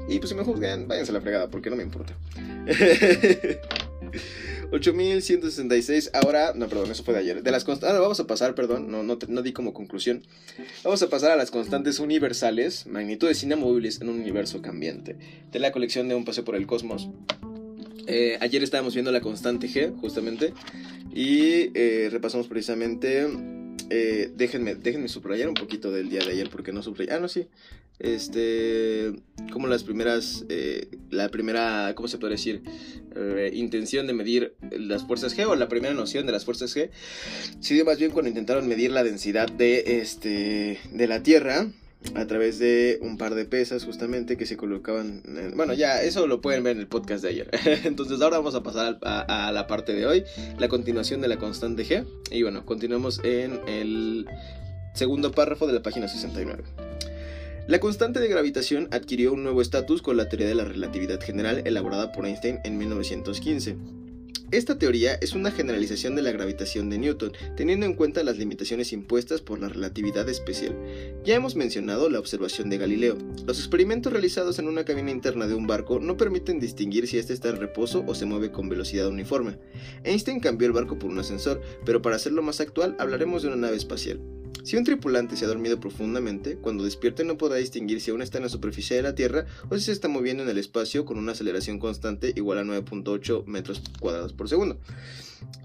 Y 0.08 0.18
pues 0.18 0.30
si 0.30 0.36
me 0.36 0.44
juzgan, 0.44 0.88
váyanse 0.88 1.12
la 1.12 1.22
fregada, 1.22 1.48
porque 1.48 1.70
no 1.70 1.76
me 1.76 1.84
importa. 1.84 2.16
8166. 4.74 6.12
Ahora, 6.14 6.54
no, 6.56 6.68
perdón, 6.68 6.92
eso 6.92 7.04
fue 7.04 7.14
de 7.14 7.20
ayer. 7.20 7.44
De 7.44 7.52
las 7.52 7.64
constantes, 7.64 7.98
ah, 7.98 8.02
vamos 8.02 8.20
a 8.20 8.26
pasar, 8.26 8.56
perdón, 8.56 8.90
no, 8.90 9.04
no, 9.04 9.18
no, 9.28 9.42
di 9.44 9.54
como 9.54 9.74
conclusión. 9.74 10.24
Vamos 10.84 11.02
a 11.04 11.10
pasar 11.10 11.32
a 11.32 11.36
las 11.36 11.52
constantes 11.52 12.00
universales, 12.00 12.88
magnitudes 12.88 13.44
inamovibles 13.44 14.02
en 14.02 14.10
un 14.10 14.20
universo 14.20 14.62
cambiante. 14.62 15.16
De 15.52 15.60
la 15.60 15.72
colección 15.72 16.08
de 16.10 16.16
Un 16.16 16.26
paseo 16.26 16.44
por 16.44 16.56
el 16.56 16.66
cosmos. 16.66 17.08
Eh, 18.08 18.38
ayer 18.42 18.64
estábamos 18.64 18.96
viendo 18.96 19.12
la 19.12 19.22
constante 19.22 19.68
G, 19.68 19.96
justamente, 20.00 20.54
y 21.14 21.70
eh, 21.78 22.10
repasamos 22.12 22.48
precisamente 22.48 23.28
eh, 23.90 24.32
déjenme, 24.36 24.76
déjenme 24.76 25.08
subrayar 25.08 25.48
un 25.48 25.54
poquito 25.54 25.92
del 25.92 26.10
día 26.10 26.20
de 26.22 26.32
ayer 26.32 26.50
porque 26.50 26.72
no 26.72 26.82
subrayé. 26.82 27.14
Ah, 27.14 27.20
no, 27.20 27.28
sí. 27.28 27.48
Este, 28.04 29.14
como 29.52 29.68
las 29.68 29.84
primeras, 29.84 30.46
eh, 30.50 30.90
la 31.10 31.30
primera, 31.30 31.94
¿cómo 31.96 32.10
se 32.10 32.18
puede 32.18 32.34
decir? 32.34 32.62
Eh, 33.16 33.52
intención 33.54 34.08
de 34.08 34.14
medir 34.14 34.56
las 34.72 35.04
fuerzas 35.08 35.38
G 35.38 35.48
o 35.48 35.56
la 35.56 35.70
primera 35.70 35.94
noción 35.94 36.26
de 36.26 36.34
las 36.34 36.44
fuerzas 36.44 36.76
G. 36.76 36.90
Sí, 37.62 37.82
más 37.84 37.98
bien 37.98 38.12
cuando 38.12 38.28
intentaron 38.28 38.68
medir 38.68 38.92
la 38.92 39.06
densidad 39.06 39.50
de, 39.50 40.02
este, 40.02 40.80
de 40.92 41.08
la 41.08 41.24
Tierra 41.24 41.68
a 42.16 42.28
través 42.28 42.60
de 42.60 43.00
un 43.02 43.18
par 43.18 43.36
de 43.36 43.46
pesas 43.46 43.86
justamente 43.86 44.36
que 44.36 44.46
se 44.46 44.58
colocaban. 44.58 45.24
bueno, 45.56 45.74
ya 45.74 46.02
eso 46.02 46.28
lo 46.28 46.42
pueden 46.42 46.62
ver 46.64 46.76
en 46.76 46.82
el 46.82 46.88
podcast 46.88 47.24
de 47.24 47.30
ayer. 47.30 47.50
Entonces 47.86 48.20
ahora 48.22 48.38
vamos 48.38 48.56
a 48.56 48.64
pasar 48.64 49.00
a, 49.02 49.52
la 49.54 49.66
parte 49.66 49.94
de 49.94 50.06
hoy, 50.06 50.26
la 50.60 50.68
continuación 50.68 51.22
de 51.22 51.30
la 51.30 51.38
constante 51.38 51.86
G. 51.86 52.06
Y 52.32 52.44
bueno, 52.44 52.66
continuamos 52.66 53.22
en 53.24 53.62
el 53.66 54.28
segundo 54.94 55.32
párrafo 55.32 55.68
de 55.68 55.74
la 55.74 55.82
página 55.82 56.10
69. 56.10 56.64
La 57.66 57.80
constante 57.80 58.20
de 58.20 58.28
gravitación 58.28 58.90
adquirió 58.92 59.32
un 59.32 59.44
nuevo 59.44 59.62
estatus 59.62 60.02
con 60.02 60.18
la 60.18 60.28
teoría 60.28 60.48
de 60.48 60.56
la 60.56 60.66
relatividad 60.66 61.22
general 61.22 61.62
elaborada 61.64 62.12
por 62.12 62.26
Einstein 62.26 62.60
en 62.66 62.78
1915. 62.78 63.78
Esta 64.52 64.78
teoría 64.78 65.16
es 65.16 65.32
una 65.32 65.50
generalización 65.50 66.14
de 66.14 66.24
la 66.24 66.34
gravitación 66.34 66.90
de 66.90 66.98
Newton, 66.98 67.32
teniendo 67.56 67.86
en 67.86 67.94
cuenta 67.94 68.22
las 68.22 68.38
limitaciones 68.38 68.92
impuestas 68.92 69.40
por 69.40 69.60
la 69.60 69.70
relatividad 69.70 70.28
especial. 70.28 70.76
Ya 71.24 71.36
hemos 71.36 71.56
mencionado 71.56 72.10
la 72.10 72.20
observación 72.20 72.70
de 72.70 72.80
Galileo. 72.80 73.18
Los 73.48 73.60
experimentos 73.60 74.12
realizados 74.12 74.60
en 74.60 74.68
una 74.68 74.84
cabina 74.84 75.12
interna 75.12 75.48
de 75.48 75.56
un 75.56 75.66
barco 75.66 76.02
no 76.02 76.18
permiten 76.18 76.60
distinguir 76.60 77.08
si 77.08 77.18
éste 77.18 77.32
está 77.32 77.48
en 77.48 77.62
reposo 77.62 78.04
o 78.06 78.14
se 78.14 78.26
mueve 78.26 78.52
con 78.52 78.68
velocidad 78.68 79.08
uniforme. 79.08 79.58
Einstein 80.04 80.42
cambió 80.42 80.68
el 80.68 80.74
barco 80.74 81.00
por 81.00 81.10
un 81.10 81.20
ascensor, 81.20 81.62
pero 81.86 82.02
para 82.02 82.18
hacerlo 82.18 82.42
más 82.42 82.60
actual 82.60 82.98
hablaremos 83.00 83.42
de 83.42 83.48
una 83.48 83.58
nave 83.58 83.78
espacial. 83.78 84.20
Si 84.64 84.78
un 84.78 84.86
tripulante 84.86 85.36
se 85.36 85.44
ha 85.44 85.50
dormido 85.50 85.82
profundamente, 85.82 86.56
cuando 86.56 86.86
despierte 86.86 87.26
no 87.26 87.38
podrá 87.38 87.58
distinguir 87.58 88.00
si 88.00 88.12
aún 88.12 88.22
está 88.22 88.38
en 88.38 88.46
la 88.46 88.50
superficie 88.50 88.96
de 88.96 89.04
la 89.04 89.14
Tierra 89.14 89.46
o 89.70 89.76
si 89.76 89.84
se 89.84 89.92
está 89.92 90.08
moviendo 90.08 90.42
en 90.44 90.50
el 90.50 90.58
espacio 90.58 91.04
con 91.04 91.18
una 91.18 91.34
aceleración 91.34 91.80
constante 91.80 92.32
igual 92.38 92.60
a 92.60 92.64
9.8 92.64 93.46
metros 93.46 93.82
cuadrados 94.00 94.32
por 94.32 94.48
segundo. 94.48 94.80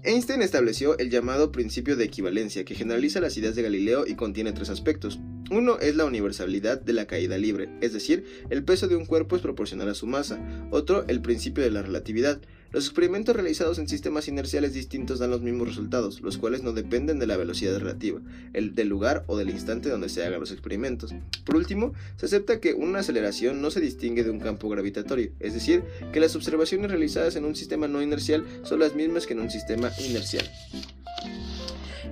Einstein 0.03 0.41
estableció 0.41 0.97
el 0.97 1.09
llamado 1.09 1.53
principio 1.53 1.95
de 1.95 2.03
equivalencia, 2.03 2.65
que 2.65 2.75
generaliza 2.75 3.21
las 3.21 3.37
ideas 3.37 3.55
de 3.55 3.61
Galileo 3.61 4.05
y 4.05 4.15
contiene 4.15 4.51
tres 4.51 4.69
aspectos. 4.69 5.17
Uno 5.49 5.79
es 5.79 5.95
la 5.95 6.03
universalidad 6.03 6.81
de 6.81 6.91
la 6.93 7.07
caída 7.07 7.37
libre, 7.37 7.69
es 7.79 7.93
decir, 7.93 8.25
el 8.49 8.65
peso 8.65 8.89
de 8.89 8.97
un 8.97 9.05
cuerpo 9.05 9.37
es 9.37 9.41
proporcional 9.41 9.87
a 9.87 9.95
su 9.95 10.07
masa. 10.07 10.39
Otro, 10.71 11.05
el 11.07 11.21
principio 11.21 11.63
de 11.63 11.71
la 11.71 11.81
relatividad, 11.81 12.41
los 12.71 12.85
experimentos 12.85 13.35
realizados 13.35 13.79
en 13.79 13.87
sistemas 13.87 14.27
inerciales 14.27 14.73
distintos 14.73 15.19
dan 15.19 15.31
los 15.31 15.41
mismos 15.41 15.67
resultados, 15.67 16.21
los 16.21 16.37
cuales 16.37 16.61
no 16.61 16.71
dependen 16.71 17.17
de 17.19 17.27
la 17.27 17.37
velocidad 17.37 17.77
relativa, 17.79 18.21
el 18.53 18.75
del 18.75 18.87
lugar 18.87 19.23
o 19.27 19.37
del 19.37 19.49
instante 19.49 19.89
donde 19.89 20.09
se 20.09 20.23
hagan 20.23 20.39
los 20.39 20.51
experimentos. 20.51 21.13
Por 21.45 21.55
último, 21.55 21.93
se 22.17 22.27
acepta 22.27 22.59
que 22.59 22.73
una 22.73 22.99
aceleración 22.99 23.61
no 23.61 23.71
se 23.71 23.81
distingue 23.81 24.23
de 24.23 24.29
un 24.29 24.39
campo 24.39 24.69
gravitatorio, 24.69 25.31
es 25.39 25.53
decir, 25.53 25.83
que 26.13 26.19
las 26.19 26.35
observaciones 26.35 26.91
realizadas 26.91 27.35
en 27.35 27.45
un 27.45 27.55
sistema 27.55 27.87
no 27.87 28.01
inercial 28.01 28.45
son 28.63 28.79
las 28.79 28.95
mismas 28.95 29.25
que 29.25 29.33
en 29.33 29.39
un 29.39 29.49
sistema 29.49 29.91
inercial. 29.99 30.49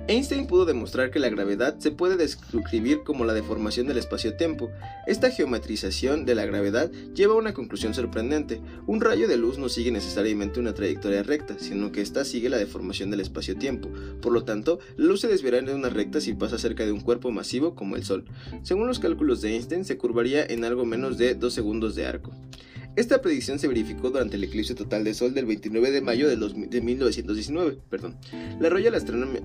Einstein 0.08 0.46
pudo 0.46 0.64
demostrar 0.64 1.10
que 1.10 1.18
la 1.18 1.28
gravedad 1.28 1.78
se 1.80 1.90
puede 1.90 2.16
describir 2.16 3.02
como 3.04 3.26
la 3.26 3.34
deformación 3.34 3.86
del 3.86 3.98
espacio-tiempo. 3.98 4.70
Esta 5.06 5.30
geometrización 5.30 6.24
de 6.24 6.34
la 6.34 6.46
gravedad 6.46 6.90
lleva 7.14 7.34
a 7.34 7.36
una 7.36 7.52
conclusión 7.52 7.92
sorprendente. 7.92 8.62
Un 8.86 9.02
rayo 9.02 9.28
de 9.28 9.36
luz 9.36 9.58
no 9.58 9.68
sigue 9.68 9.90
necesariamente 9.90 10.60
una 10.60 10.72
trayectoria 10.72 11.22
recta, 11.22 11.58
sino 11.58 11.92
que 11.92 12.00
ésta 12.00 12.24
sigue 12.24 12.48
la 12.48 12.56
deformación 12.56 13.10
del 13.10 13.20
espacio-tiempo. 13.20 13.90
Por 14.22 14.32
lo 14.32 14.44
tanto, 14.44 14.78
la 14.96 15.04
luz 15.04 15.20
se 15.20 15.28
desviará 15.28 15.58
en 15.58 15.68
una 15.68 15.90
recta 15.90 16.22
si 16.22 16.32
pasa 16.32 16.56
cerca 16.56 16.86
de 16.86 16.92
un 16.92 17.02
cuerpo 17.02 17.30
masivo 17.30 17.74
como 17.74 17.94
el 17.94 18.04
Sol. 18.04 18.24
Según 18.62 18.86
los 18.86 19.00
cálculos 19.00 19.42
de 19.42 19.56
Einstein, 19.56 19.84
se 19.84 19.98
curvaría 19.98 20.42
en 20.42 20.64
algo 20.64 20.86
menos 20.86 21.18
de 21.18 21.34
2 21.34 21.52
segundos 21.52 21.94
de 21.94 22.06
arco. 22.06 22.32
Esta 22.98 23.22
predicción 23.22 23.60
se 23.60 23.68
verificó 23.68 24.10
durante 24.10 24.34
el 24.34 24.42
eclipse 24.42 24.74
total 24.74 25.04
de 25.04 25.14
Sol 25.14 25.32
del 25.32 25.46
29 25.46 25.92
de 25.92 26.00
mayo 26.00 26.28
de, 26.28 26.80
1919. 26.80 27.78
Perdón. 27.88 28.16
La 28.58 28.70
Royal 28.70 28.92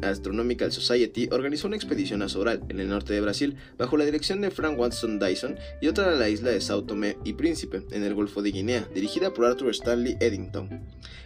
Astronomical 0.02 0.72
Society 0.72 1.30
organizó 1.32 1.68
una 1.68 1.76
expedición 1.76 2.24
a 2.24 2.30
Sobral, 2.30 2.64
en 2.70 2.80
el 2.80 2.90
norte 2.90 3.14
de 3.14 3.22
Brasil, 3.22 3.56
bajo 3.78 3.96
la 3.96 4.06
dirección 4.06 4.42
de 4.42 4.50
Frank 4.50 4.80
Watson 4.80 5.20
Dyson 5.20 5.56
y 5.84 5.88
otra 5.88 6.10
a 6.10 6.16
la 6.16 6.30
isla 6.30 6.50
de 6.50 6.62
Sao 6.62 6.84
Tomé 6.84 7.16
y 7.24 7.34
Príncipe, 7.34 7.84
en 7.92 8.02
el 8.02 8.16
Golfo 8.16 8.42
de 8.42 8.50
Guinea, 8.50 8.90
dirigida 8.92 9.32
por 9.36 9.46
Arthur 9.46 9.70
Stanley 9.70 10.18
Eddington. 10.20 10.82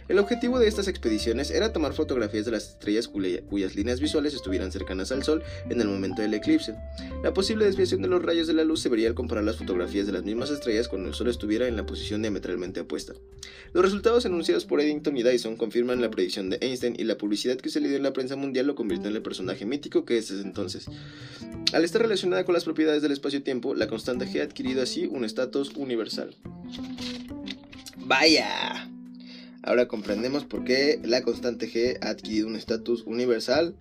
El 0.08 0.18
objetivo 0.18 0.58
de 0.58 0.66
estas 0.66 0.88
expediciones 0.88 1.50
era 1.50 1.70
tomar 1.70 1.92
fotografías 1.92 2.46
de 2.46 2.52
las 2.52 2.70
estrellas 2.70 3.08
cuyas 3.08 3.74
líneas 3.76 4.00
visuales 4.00 4.32
estuvieran 4.32 4.72
cercanas 4.72 5.12
al 5.12 5.22
Sol 5.22 5.42
en 5.68 5.80
el 5.82 5.88
momento 5.88 6.22
del 6.22 6.32
eclipse. 6.32 6.74
La 7.22 7.34
posible 7.34 7.66
desviación 7.66 8.00
de 8.00 8.08
los 8.08 8.22
rayos 8.22 8.46
de 8.46 8.54
la 8.54 8.64
luz 8.64 8.80
se 8.80 8.88
vería 8.88 9.08
al 9.08 9.14
comparar 9.14 9.44
las 9.44 9.56
fotografías 9.56 10.06
de 10.06 10.12
las 10.12 10.24
mismas 10.24 10.48
estrellas 10.48 10.88
cuando 10.88 11.08
el 11.08 11.14
Sol 11.14 11.28
estuviera 11.28 11.68
en 11.68 11.76
la 11.76 11.84
posición 11.84 12.22
diametralmente 12.22 12.80
opuesta. 12.80 13.12
Los 13.74 13.84
resultados 13.84 14.24
anunciados 14.24 14.64
por 14.64 14.80
Eddington 14.80 15.14
y 15.18 15.22
Dyson 15.22 15.56
confirman 15.56 16.00
la 16.00 16.10
predicción 16.10 16.48
de 16.48 16.58
Einstein 16.62 16.96
y 16.98 17.04
la 17.04 17.18
publicidad 17.18 17.58
que 17.58 17.68
se 17.68 17.80
le 17.80 17.88
dio 17.88 17.98
en 17.98 18.02
la 18.02 18.14
prensa 18.14 18.34
mundial 18.34 18.66
lo 18.66 18.74
convirtió 18.74 19.10
en 19.10 19.16
el 19.16 19.22
personaje 19.22 19.66
mítico 19.66 20.06
que 20.06 20.16
es 20.16 20.28
desde 20.28 20.42
entonces. 20.42 20.86
Al 21.74 21.84
estar 21.84 22.00
relacionada 22.00 22.44
con 22.44 22.54
las 22.54 22.64
propiedades 22.64 23.02
del 23.02 23.12
espacio-tiempo, 23.12 23.74
la 23.74 23.88
constante 23.88 24.26
G 24.26 24.40
ha 24.40 24.44
adquirido 24.44 24.82
así 24.82 25.06
un 25.06 25.26
estatus 25.26 25.72
universal. 25.76 26.34
¡Vaya! 27.98 28.88
Ahora 29.62 29.88
comprendemos 29.88 30.44
por 30.44 30.64
qué 30.64 31.00
la 31.02 31.22
constante 31.22 31.68
G 31.68 31.98
ha 32.00 32.10
adquirido 32.10 32.46
un 32.46 32.54
estatus 32.54 33.02
universal 33.06 33.74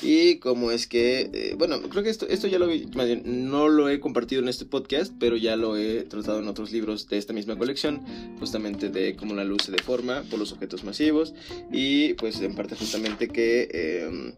y 0.00 0.36
cómo 0.36 0.70
es 0.70 0.86
que, 0.86 1.30
eh, 1.32 1.54
bueno, 1.58 1.82
creo 1.82 2.02
que 2.02 2.08
esto, 2.08 2.26
esto 2.28 2.46
ya 2.46 2.58
lo 2.58 2.66
vi, 2.66 2.88
no 3.24 3.68
lo 3.68 3.88
he 3.90 4.00
compartido 4.00 4.40
en 4.40 4.48
este 4.48 4.64
podcast, 4.64 5.12
pero 5.20 5.36
ya 5.36 5.56
lo 5.56 5.76
he 5.76 6.04
tratado 6.04 6.40
en 6.40 6.48
otros 6.48 6.72
libros 6.72 7.08
de 7.08 7.18
esta 7.18 7.32
misma 7.32 7.56
colección, 7.56 8.00
justamente 8.38 8.88
de 8.88 9.16
cómo 9.16 9.34
la 9.34 9.44
luz 9.44 9.64
se 9.64 9.72
deforma 9.72 10.24
por 10.30 10.38
los 10.38 10.52
objetos 10.52 10.82
masivos 10.84 11.34
y 11.70 12.14
pues 12.14 12.40
en 12.40 12.54
parte 12.54 12.74
justamente 12.76 13.28
que... 13.28 13.68
Eh, 13.72 14.34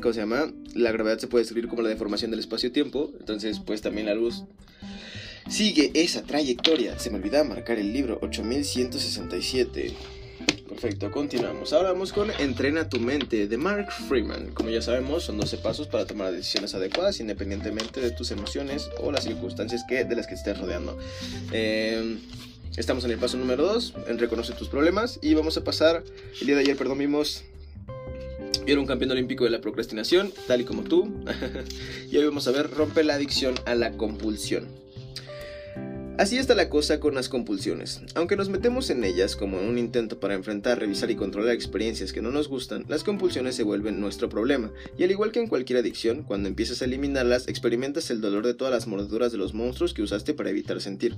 ¿Cómo 0.00 0.14
se 0.14 0.20
llama? 0.20 0.52
La 0.72 0.92
gravedad 0.92 1.18
se 1.18 1.26
puede 1.26 1.42
describir 1.42 1.68
como 1.68 1.82
la 1.82 1.88
deformación 1.88 2.30
del 2.30 2.38
espacio-tiempo, 2.38 3.10
entonces 3.18 3.58
pues 3.58 3.80
también 3.80 4.06
la 4.06 4.14
luz 4.14 4.44
sigue 5.48 5.90
esa 5.94 6.22
trayectoria. 6.22 6.98
Se 6.98 7.10
me 7.10 7.16
olvidaba 7.16 7.44
marcar 7.44 7.78
el 7.78 7.92
libro 7.92 8.18
8167. 8.22 9.94
Perfecto, 10.68 11.10
continuamos. 11.10 11.72
Ahora 11.72 11.92
vamos 11.92 12.12
con 12.12 12.30
Entrena 12.38 12.88
tu 12.88 13.00
mente 13.00 13.46
de 13.48 13.56
Mark 13.56 13.90
Freeman. 14.08 14.52
Como 14.52 14.70
ya 14.70 14.80
sabemos, 14.80 15.24
son 15.24 15.36
12 15.36 15.58
pasos 15.58 15.88
para 15.88 16.06
tomar 16.06 16.32
decisiones 16.32 16.74
adecuadas 16.74 17.20
independientemente 17.20 18.00
de 18.00 18.12
tus 18.12 18.30
emociones 18.30 18.88
o 18.98 19.10
las 19.10 19.24
circunstancias 19.24 19.84
que, 19.88 20.04
de 20.04 20.16
las 20.16 20.26
que 20.26 20.34
estés 20.34 20.58
rodeando. 20.58 20.96
Em, 21.52 22.20
estamos 22.76 23.04
en 23.04 23.10
el 23.10 23.18
paso 23.18 23.36
número 23.36 23.64
2, 23.64 23.94
en 24.08 24.18
reconocer 24.18 24.56
tus 24.56 24.68
problemas. 24.68 25.18
Y 25.22 25.34
vamos 25.34 25.56
a 25.56 25.64
pasar, 25.64 26.04
el 26.40 26.46
día 26.46 26.54
de 26.54 26.62
ayer, 26.62 26.76
perdón, 26.76 26.98
vimos 26.98 27.44
yo 28.66 28.74
era 28.74 28.80
un 28.80 28.86
campeón 28.86 29.10
olímpico 29.10 29.44
de 29.44 29.50
la 29.50 29.60
procrastinación, 29.60 30.32
tal 30.46 30.60
y 30.60 30.64
como 30.64 30.84
tú. 30.84 31.24
y 32.10 32.16
hoy 32.16 32.24
vamos 32.24 32.46
a 32.46 32.52
ver 32.52 32.70
rompe 32.70 33.02
la 33.02 33.14
adicción 33.14 33.54
a 33.66 33.74
la 33.74 33.92
compulsión. 33.92 34.79
Así 36.20 36.36
está 36.36 36.54
la 36.54 36.68
cosa 36.68 37.00
con 37.00 37.14
las 37.14 37.30
compulsiones. 37.30 38.02
Aunque 38.14 38.36
nos 38.36 38.50
metemos 38.50 38.90
en 38.90 39.04
ellas 39.04 39.36
como 39.36 39.58
un 39.58 39.78
intento 39.78 40.20
para 40.20 40.34
enfrentar, 40.34 40.78
revisar 40.78 41.10
y 41.10 41.16
controlar 41.16 41.54
experiencias 41.54 42.12
que 42.12 42.20
no 42.20 42.30
nos 42.30 42.46
gustan, 42.46 42.84
las 42.88 43.04
compulsiones 43.04 43.54
se 43.54 43.62
vuelven 43.62 44.02
nuestro 44.02 44.28
problema. 44.28 44.70
Y 44.98 45.04
al 45.04 45.12
igual 45.12 45.32
que 45.32 45.40
en 45.40 45.46
cualquier 45.46 45.78
adicción, 45.78 46.22
cuando 46.22 46.50
empiezas 46.50 46.82
a 46.82 46.84
eliminarlas, 46.84 47.48
experimentas 47.48 48.10
el 48.10 48.20
dolor 48.20 48.44
de 48.44 48.52
todas 48.52 48.70
las 48.70 48.86
mordeduras 48.86 49.32
de 49.32 49.38
los 49.38 49.54
monstruos 49.54 49.94
que 49.94 50.02
usaste 50.02 50.34
para 50.34 50.50
evitar 50.50 50.82
sentir. 50.82 51.16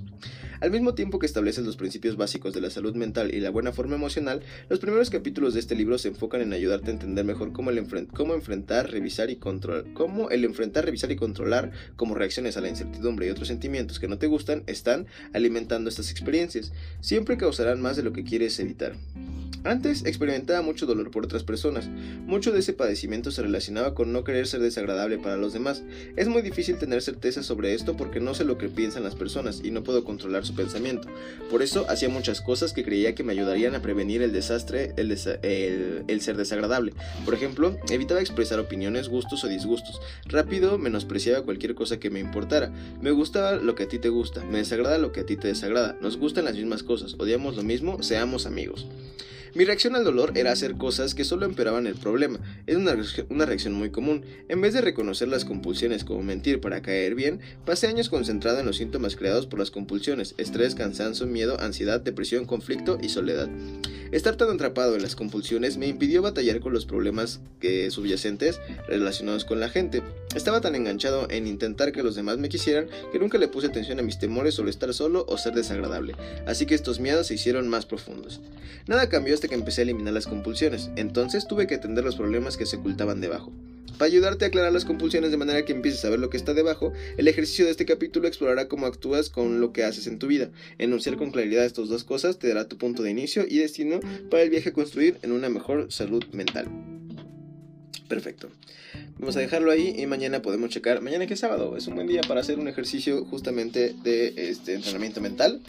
Al 0.61 0.71
mismo 0.71 0.95
tiempo 0.95 1.19
que 1.19 1.27
estableces 1.27 1.67
los 1.67 1.77
principios 1.77 2.17
básicos 2.17 2.55
de 2.55 2.61
la 2.61 2.71
salud 2.71 2.95
mental 2.95 3.35
y 3.35 3.41
la 3.41 3.51
buena 3.51 3.73
forma 3.73 3.97
emocional, 3.97 4.43
los 4.69 4.79
primeros 4.79 5.11
capítulos 5.11 5.53
de 5.55 5.59
este 5.59 5.75
libro 5.75 5.99
se 5.99 6.07
enfocan 6.07 6.43
en 6.43 6.53
ayudarte 6.53 6.93
a 6.93 6.95
entender 6.95 7.25
mejor 7.25 7.53
cómo, 7.53 7.71
el 7.71 8.07
cómo 8.15 8.35
enfrentar, 8.35 8.89
revisar 8.93 9.31
y 9.31 9.35
controlar, 9.35 9.93
cómo 9.95 10.31
el 10.31 10.45
enfrentar, 10.45 10.85
revisar 10.85 11.11
y 11.11 11.17
controlar 11.17 11.73
cómo 11.97 12.15
reacciones 12.15 12.57
a 12.57 12.61
la 12.61 12.69
incertidumbre 12.69 13.27
y 13.27 13.31
otros 13.31 13.49
sentimientos 13.49 13.99
que 13.99 14.07
no 14.07 14.19
te 14.19 14.29
gustan 14.29 14.63
alimentando 15.33 15.89
estas 15.89 16.11
experiencias. 16.11 16.73
Siempre 17.01 17.37
causarán 17.37 17.81
más 17.81 17.97
de 17.97 18.03
lo 18.03 18.13
que 18.13 18.25
quieres 18.25 18.59
evitar. 18.59 18.95
Antes 19.65 20.05
experimentaba 20.05 20.61
mucho 20.61 20.87
dolor 20.87 21.13
por 21.13 21.25
otras 21.25 21.45
personas. 21.45 21.89
Mucho 22.27 22.51
de 22.51 22.59
ese 22.59 22.73
padecimiento 22.73 23.31
se 23.31 23.43
relacionaba 23.43 23.95
con 23.95 24.13
no 24.13 24.25
querer 24.25 24.49
ser 24.49 24.61
desagradable 24.61 25.19
para 25.19 25.37
los 25.37 25.53
demás. 25.53 25.85
Es 26.17 26.27
muy 26.27 26.43
difícil 26.43 26.79
tener 26.79 27.01
certeza 27.01 27.45
sobre 27.45 27.75
esto 27.75 27.97
porque 27.97 28.19
no 28.19 28.35
sé 28.35 28.45
lo 28.45 28.59
que 28.59 28.69
piensan 28.69 29.05
las 29.05 29.15
personas 29.15 29.61
y 29.63 29.71
no 29.71 29.85
puedo 29.85 30.03
controlar 30.03 30.45
su 30.45 30.57
pensamiento. 30.57 31.07
Por 31.49 31.63
eso 31.63 31.87
hacía 31.89 32.09
muchas 32.09 32.41
cosas 32.41 32.73
que 32.73 32.83
creía 32.83 33.15
que 33.15 33.23
me 33.23 33.33
ayudarían 33.33 33.77
a 33.77 33.83
prevenir 33.83 34.23
el 34.23 34.33
desastre, 34.33 34.95
el, 34.97 35.17
ser 35.17 36.37
desagradable. 36.37 36.93
Por 37.25 37.35
ejemplo, 37.35 37.79
evitaba 37.89 38.21
expresar 38.21 38.59
opiniones, 38.59 39.09
gustos 39.09 39.45
o 39.45 39.49
disgustos. 39.49 40.01
Rápido 40.27 40.77
menospreciaba 40.77 41.45
cualquier 41.45 41.77
cosa 41.77 42.01
que 42.01 42.11
me 42.11 42.19
importara. 42.19 42.73
Me 43.01 43.13
gustaba 43.13 43.53
lo 43.53 43.77
que 43.77 43.85
a 43.85 43.89
ti 43.89 44.01
te 44.01 44.09
gusta, 44.09 44.45
me 44.45 44.59
desagrada 44.59 44.99
lo 44.99 45.13
que 45.13 45.21
a 45.21 45.27
ti 45.27 45.37
te 45.37 45.49
desagrada. 45.49 45.97
Nos 46.01 46.17
gustan 46.17 46.47
las 46.47 46.57
mismas 46.57 46.83
cosas, 46.83 47.15
odiamos 47.19 47.57
lo 47.57 47.63
mismo, 47.63 48.03
seamos 48.03 48.47
amigos. 48.47 48.89
Mi 49.55 49.65
reacción 49.65 49.95
al 49.97 50.05
dolor 50.05 50.33
era 50.35 50.51
hacer 50.51 50.79
cosas 50.79 51.15
que 51.15 51.25
solo 51.25 51.45
empeoraban 51.45 51.87
el 51.87 51.95
problema. 51.95 52.39
Es 52.67 52.77
una, 52.77 52.97
una, 53.29 53.45
reacción 53.45 53.75
muy 53.75 53.91
común. 53.91 54.25
En 54.49 54.63
vez 54.63 54.73
de 54.73 54.81
reconocer 54.81 55.29
las 55.29 55.45
compulsiones 55.45 56.05
como 56.05 56.23
mentir 56.23 56.59
para 56.59 56.81
caer 56.81 57.15
bien, 57.15 57.41
pasé 57.67 57.87
años 57.87 58.09
concentrado 58.09 58.61
en 58.61 58.67
los 58.67 58.79
síntomas 58.79 59.15
creados 59.15 59.47
por 59.47 59.59
las 59.59 59.71
compulsiones, 59.71 60.35
estrés, 60.39 60.75
cansancio, 60.75 61.27
miedo, 61.27 61.61
ansiedad, 61.61 62.01
depresión, 62.01 62.47
conflicto 62.47 62.99
y 63.03 63.11
soledad. 63.11 63.51
Estar 64.11 64.37
tan 64.37 64.51
atrapado 64.51 64.95
en 64.95 65.03
las 65.03 65.17
compulsiones 65.17 65.77
me 65.77 65.87
impidió 65.87 66.23
batallar 66.23 66.61
con 66.61 66.73
los 66.73 66.87
problemas 66.87 67.41
subyacentes 67.91 68.61
relacionados 68.89 69.45
con 69.45 69.61
la 69.61 69.69
gente. 69.69 70.03
Estaba 70.35 70.61
tan 70.61 70.75
enganchado 70.75 71.27
en 71.31 71.47
intentar 71.47 71.93
que 71.93 72.03
los 72.03 72.15
demás 72.15 72.39
me 72.39 72.49
quisieran 72.49 72.89
que 73.13 73.19
nunca 73.19 73.39
le 73.39 73.49
puse 73.49 73.69
atención 73.69 73.99
a 73.99 74.03
mis 74.03 74.19
temores 74.19 74.55
sobre 74.55 74.71
estar 74.71 74.93
solo 74.95 75.25
o 75.29 75.37
ser 75.39 75.55
desagradable, 75.55 76.15
así 76.47 76.67
que 76.67 76.75
estos 76.75 77.01
miedos 77.01 77.27
se 77.27 77.35
hicieron 77.35 77.69
más 77.69 77.87
profundos. 77.87 78.41
Nada 78.87 79.09
cambió 79.09 79.35
que 79.49 79.55
empecé 79.55 79.81
a 79.81 79.85
eliminar 79.85 80.15
las 80.15 80.27
compulsiones, 80.27 80.91
entonces 80.97 81.47
tuve 81.47 81.67
que 81.67 81.75
atender 81.75 82.05
los 82.05 82.17
problemas 82.17 82.57
que 82.57 82.67
se 82.67 82.77
ocultaban 82.77 83.21
debajo. 83.21 83.53
Para 83.99 84.07
ayudarte 84.07 84.45
a 84.45 84.49
aclarar 84.49 84.73
las 84.73 84.85
compulsiones 84.85 85.31
de 85.31 85.37
manera 85.37 85.65
que 85.65 85.73
empieces 85.73 86.05
a 86.05 86.11
ver 86.11 86.19
lo 86.19 86.31
que 86.31 86.37
está 86.37 86.55
debajo, 86.55 86.93
el 87.19 87.29
ejercicio 87.29 87.65
de 87.65 87.71
este 87.71 87.85
capítulo 87.85 88.27
explorará 88.27 88.67
cómo 88.69 88.87
actúas 88.87 89.31
con 89.31 89.61
lo 89.61 89.73
que 89.73 89.85
haces 89.85 90.07
en 90.07 90.19
tu 90.19 90.27
vida. 90.27 90.51
Enunciar 90.79 91.17
con 91.17 91.31
claridad 91.31 91.65
estas 91.65 91.89
dos 91.89 92.05
cosas 92.05 92.39
te 92.39 92.49
dará 92.49 92.69
tu 92.69 92.79
punto 92.79 93.03
de 93.03 93.11
inicio 93.11 93.45
y 93.49 93.59
destino 93.59 94.01
para 94.31 94.43
el 94.43 94.51
viaje 94.51 94.71
a 94.71 94.73
construir 94.73 95.19
en 95.23 95.33
una 95.33 95.49
mejor 95.49 95.93
salud 95.93 96.25
mental. 96.33 96.67
Perfecto. 98.13 98.51
Vamos 99.19 99.39
a 99.39 99.41
dejarlo 99.41 99.71
ahí 99.71 99.95
y 99.97 100.05
mañana 100.05 100.43
podemos 100.43 100.69
checar. 100.69 101.01
Mañana 101.01 101.27
que 101.27 101.33
es 101.33 101.41
sábado, 101.41 101.79
es 101.79 101.87
un 101.87 101.95
buen 101.95 102.07
día 102.07 102.21
para 102.29 102.43
hacer 102.43 102.59
un 102.59 102.69
ejercicio 102.69 103.25
justamente 103.25 103.95
de 104.03 104.35
este 104.51 104.75
entrenamiento 104.75 105.23
mental 105.23 105.63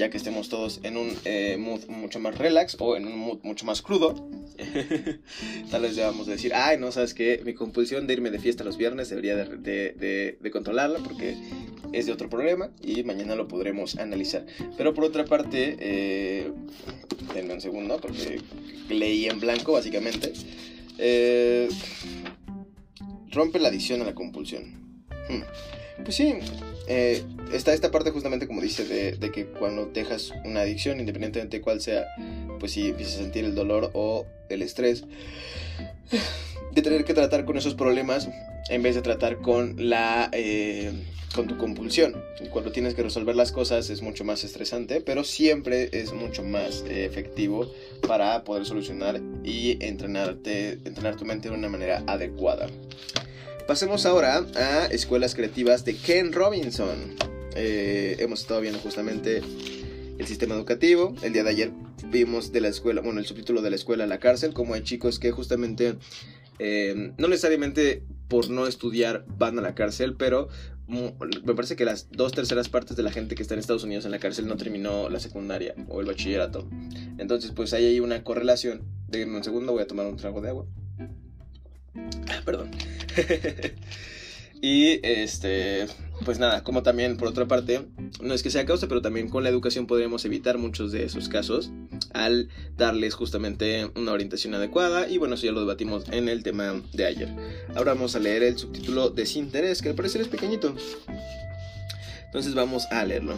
ya 0.00 0.08
que 0.08 0.16
estemos 0.16 0.48
todos 0.48 0.80
en 0.82 0.96
un 0.96 1.14
eh, 1.26 1.58
mood 1.58 1.86
mucho 1.88 2.20
más 2.20 2.38
relax 2.38 2.74
o 2.78 2.96
en 2.96 3.06
un 3.06 3.18
mood 3.18 3.40
mucho 3.42 3.66
más 3.66 3.82
crudo. 3.82 4.14
Tal 5.70 5.82
vez 5.82 5.98
a 5.98 6.10
decir, 6.24 6.52
ay, 6.54 6.78
no, 6.78 6.90
sabes 6.90 7.12
que 7.12 7.42
mi 7.44 7.52
compulsión 7.52 8.06
de 8.06 8.14
irme 8.14 8.30
de 8.30 8.38
fiesta 8.38 8.64
los 8.64 8.78
viernes 8.78 9.10
debería 9.10 9.36
de, 9.36 10.50
controlarla 10.50 11.00
porque 11.00 11.36
es 11.92 12.06
de 12.06 12.12
otro 12.12 12.30
problema 12.30 12.70
y 12.82 13.02
mañana 13.04 13.34
lo 13.34 13.46
podremos 13.46 13.98
analizar. 13.98 14.46
Pero 14.78 14.94
por 14.94 15.04
otra 15.04 15.26
parte, 15.26 15.76
eh, 15.78 16.50
denme 17.34 17.52
un 17.52 17.60
segundo 17.60 18.00
porque 18.00 18.40
leí 18.88 19.26
en 19.26 19.38
blanco 19.38 19.72
básicamente. 19.72 20.32
Eh, 21.00 21.68
rompe 23.30 23.58
la 23.58 23.68
adicción 23.68 24.02
a 24.02 24.04
la 24.04 24.14
compulsión. 24.14 24.64
Hmm. 25.28 25.42
Pues 26.02 26.16
sí, 26.16 26.34
eh, 26.88 27.22
está 27.52 27.72
esta 27.72 27.90
parte 27.90 28.10
justamente 28.10 28.46
como 28.46 28.60
dice 28.60 28.84
de, 28.84 29.30
que 29.30 29.46
cuando 29.46 29.86
dejas 29.86 30.32
una 30.44 30.60
adicción, 30.60 31.00
independientemente 31.00 31.58
de 31.58 31.62
cuál 31.62 31.80
sea, 31.80 32.06
pues 32.58 32.72
si 32.72 32.88
empiezas 32.88 33.16
a 33.16 33.18
sentir 33.18 33.44
el 33.44 33.54
dolor 33.54 33.90
o 33.94 34.26
el 34.48 34.62
estrés, 34.62 35.04
de 36.72 36.82
tener 36.82 37.04
que 37.04 37.14
tratar 37.14 37.44
con 37.44 37.56
esos 37.56 37.74
problemas 37.74 38.28
en 38.68 38.82
vez 38.82 38.94
de 38.94 39.02
tratar 39.02 39.38
con 39.38 39.88
la 39.88 40.30
eh, 40.32 40.92
con 41.34 41.46
tu 41.46 41.56
compulsión. 41.56 42.22
Cuando 42.50 42.72
tienes 42.72 42.94
que 42.94 43.02
resolver 43.02 43.36
las 43.36 43.52
cosas 43.52 43.90
es 43.90 44.02
mucho 44.02 44.24
más 44.24 44.42
estresante, 44.44 45.00
pero 45.00 45.24
siempre 45.24 45.90
es 45.92 46.12
mucho 46.12 46.42
más 46.42 46.84
efectivo 46.88 47.70
para 48.06 48.44
poder 48.44 48.64
solucionar 48.64 49.20
y 49.44 49.82
entrenarte, 49.84 50.72
entrenar 50.84 51.16
tu 51.16 51.24
mente 51.24 51.48
de 51.48 51.54
una 51.54 51.68
manera 51.68 52.02
adecuada. 52.06 52.68
Pasemos 53.66 54.06
ahora 54.06 54.44
a 54.56 54.86
Escuelas 54.86 55.34
Creativas 55.34 55.84
de 55.84 55.96
Ken 55.96 56.32
Robinson. 56.32 57.14
Eh, 57.54 58.16
hemos 58.18 58.40
estado 58.40 58.60
viendo 58.60 58.80
justamente 58.80 59.42
el 60.18 60.26
sistema 60.26 60.54
educativo. 60.54 61.14
El 61.22 61.32
día 61.32 61.44
de 61.44 61.50
ayer 61.50 61.70
vimos 62.10 62.52
de 62.52 62.60
la 62.60 62.68
escuela, 62.68 63.00
bueno, 63.00 63.20
el 63.20 63.26
subtítulo 63.26 63.62
de 63.62 63.70
la 63.70 63.76
escuela 63.76 64.04
a 64.04 64.06
la 64.06 64.18
cárcel, 64.18 64.52
como 64.52 64.74
hay 64.74 64.82
chicos 64.82 65.18
que 65.18 65.30
justamente 65.30 65.96
eh, 66.58 67.12
no 67.16 67.28
necesariamente 67.28 68.02
por 68.28 68.50
no 68.50 68.66
estudiar 68.66 69.24
van 69.38 69.58
a 69.58 69.62
la 69.62 69.74
cárcel, 69.74 70.14
pero 70.14 70.48
me 70.88 71.54
parece 71.54 71.76
que 71.76 71.84
las 71.84 72.10
dos 72.10 72.32
terceras 72.32 72.68
partes 72.68 72.96
de 72.96 73.02
la 73.02 73.12
gente 73.12 73.34
que 73.34 73.42
está 73.42 73.54
en 73.54 73.60
Estados 73.60 73.84
Unidos 73.84 74.04
en 74.04 74.10
la 74.10 74.18
cárcel 74.18 74.48
no 74.48 74.56
terminó 74.56 75.08
la 75.08 75.20
secundaria 75.20 75.74
o 75.88 76.00
el 76.00 76.06
bachillerato. 76.06 76.68
Entonces, 77.20 77.52
pues 77.54 77.74
hay 77.74 77.84
ahí 77.84 78.00
una 78.00 78.24
correlación. 78.24 78.82
Déjenme 79.06 79.36
un 79.36 79.44
segundo, 79.44 79.72
voy 79.72 79.82
a 79.82 79.86
tomar 79.86 80.06
un 80.06 80.16
trago 80.16 80.40
de 80.40 80.48
agua. 80.48 80.66
Ah, 82.28 82.40
perdón. 82.46 82.70
y 84.62 85.06
este, 85.06 85.86
pues 86.24 86.38
nada, 86.38 86.64
como 86.64 86.82
también 86.82 87.18
por 87.18 87.28
otra 87.28 87.46
parte, 87.46 87.86
no 88.22 88.32
es 88.32 88.42
que 88.42 88.48
sea 88.48 88.64
causa, 88.64 88.88
pero 88.88 89.02
también 89.02 89.28
con 89.28 89.42
la 89.42 89.50
educación 89.50 89.86
podemos 89.86 90.24
evitar 90.24 90.56
muchos 90.56 90.92
de 90.92 91.04
esos 91.04 91.28
casos 91.28 91.70
al 92.14 92.48
darles 92.78 93.14
justamente 93.14 93.90
una 93.96 94.12
orientación 94.12 94.54
adecuada 94.54 95.06
y 95.06 95.18
bueno, 95.18 95.34
eso 95.34 95.44
ya 95.44 95.52
lo 95.52 95.60
debatimos 95.60 96.08
en 96.10 96.30
el 96.30 96.42
tema 96.42 96.82
de 96.94 97.04
ayer. 97.04 97.28
Ahora 97.74 97.92
vamos 97.92 98.16
a 98.16 98.18
leer 98.18 98.42
el 98.44 98.56
subtítulo 98.56 99.10
Desinterés, 99.10 99.82
que 99.82 99.90
al 99.90 99.94
parecer 99.94 100.22
es 100.22 100.28
pequeñito. 100.28 100.74
Entonces 102.24 102.54
vamos 102.54 102.86
a 102.90 103.04
leerlo. 103.04 103.36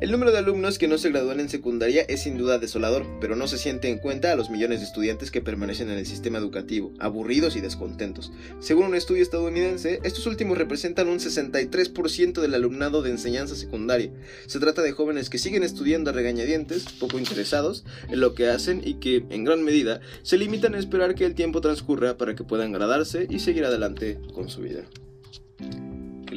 El 0.00 0.12
número 0.12 0.30
de 0.30 0.38
alumnos 0.38 0.78
que 0.78 0.86
no 0.86 0.96
se 0.96 1.10
gradúan 1.10 1.40
en 1.40 1.48
secundaria 1.48 2.02
es 2.02 2.22
sin 2.22 2.38
duda 2.38 2.60
desolador, 2.60 3.04
pero 3.20 3.34
no 3.34 3.48
se 3.48 3.58
siente 3.58 3.88
en 3.88 3.98
cuenta 3.98 4.30
a 4.30 4.36
los 4.36 4.48
millones 4.48 4.78
de 4.78 4.86
estudiantes 4.86 5.32
que 5.32 5.40
permanecen 5.40 5.90
en 5.90 5.98
el 5.98 6.06
sistema 6.06 6.38
educativo, 6.38 6.92
aburridos 7.00 7.56
y 7.56 7.60
descontentos. 7.60 8.30
Según 8.60 8.86
un 8.86 8.94
estudio 8.94 9.24
estadounidense, 9.24 9.98
estos 10.04 10.26
últimos 10.26 10.56
representan 10.56 11.08
un 11.08 11.18
63% 11.18 12.40
del 12.40 12.54
alumnado 12.54 13.02
de 13.02 13.10
enseñanza 13.10 13.56
secundaria. 13.56 14.12
Se 14.46 14.60
trata 14.60 14.82
de 14.82 14.92
jóvenes 14.92 15.30
que 15.30 15.38
siguen 15.38 15.64
estudiando 15.64 16.10
a 16.10 16.12
regañadientes, 16.12 16.84
poco 17.00 17.18
interesados 17.18 17.84
en 18.08 18.20
lo 18.20 18.36
que 18.36 18.46
hacen 18.46 18.80
y 18.84 19.00
que, 19.00 19.24
en 19.30 19.42
gran 19.42 19.64
medida, 19.64 20.00
se 20.22 20.38
limitan 20.38 20.76
a 20.76 20.78
esperar 20.78 21.16
que 21.16 21.24
el 21.24 21.34
tiempo 21.34 21.60
transcurra 21.60 22.16
para 22.16 22.36
que 22.36 22.44
puedan 22.44 22.70
gradarse 22.70 23.26
y 23.28 23.40
seguir 23.40 23.64
adelante 23.64 24.20
con 24.32 24.48
su 24.48 24.60
vida 24.60 24.84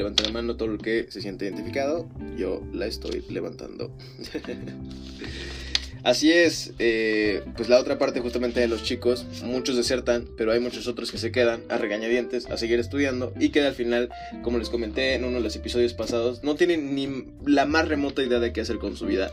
levante 0.02 0.24
la 0.24 0.32
mano 0.32 0.58
todo 0.58 0.72
el 0.72 0.80
que 0.80 1.06
se 1.10 1.22
siente 1.22 1.46
identificado. 1.46 2.10
Yo 2.36 2.64
la 2.74 2.88
estoy 2.88 3.24
levantando. 3.30 3.96
Así 6.04 6.32
es, 6.32 6.74
eh, 6.80 7.44
pues 7.56 7.70
la 7.70 7.80
otra 7.80 8.00
parte 8.00 8.22
justamente 8.22 8.60
de 8.60 8.68
los 8.68 8.82
chicos, 8.82 9.24
muchos 9.44 9.76
desertan, 9.76 10.28
pero 10.36 10.52
hay 10.52 10.60
muchos 10.60 10.88
otros 10.88 11.12
que 11.12 11.20
se 11.20 11.32
quedan 11.32 11.62
a 11.70 11.78
regañadientes, 11.78 12.48
a 12.48 12.58
seguir 12.58 12.80
estudiando 12.80 13.34
y 13.40 13.50
que 13.50 13.62
al 13.62 13.76
final, 13.76 14.10
como 14.42 14.58
les 14.58 14.70
comenté 14.70 15.14
en 15.14 15.26
uno 15.26 15.38
de 15.38 15.44
los 15.44 15.56
episodios 15.56 15.94
pasados, 15.94 16.44
no 16.44 16.56
tienen 16.56 16.96
ni 16.96 17.28
la 17.46 17.68
más 17.68 17.88
remota 17.88 18.24
idea 18.24 18.40
de 18.40 18.52
qué 18.52 18.62
hacer 18.62 18.80
con 18.80 18.98
su 18.98 19.06
vida. 19.06 19.32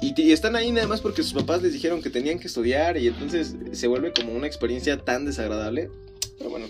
Y, 0.00 0.18
y, 0.18 0.32
están 0.32 0.56
ahí 0.56 0.72
nada 0.72 0.86
más 0.86 1.02
porque 1.02 1.22
sus 1.22 1.34
papás 1.34 1.60
les 1.62 1.74
dijeron 1.74 2.00
que 2.00 2.08
tenían 2.08 2.38
que 2.38 2.46
estudiar 2.46 2.96
y 2.96 3.08
entonces 3.08 3.54
se 3.72 3.88
vuelve 3.88 4.14
como 4.14 4.32
una 4.32 4.46
experiencia 4.46 4.96
tan 4.96 5.26
desagradable. 5.26 5.90
Pero 6.38 6.48
bueno, 6.48 6.66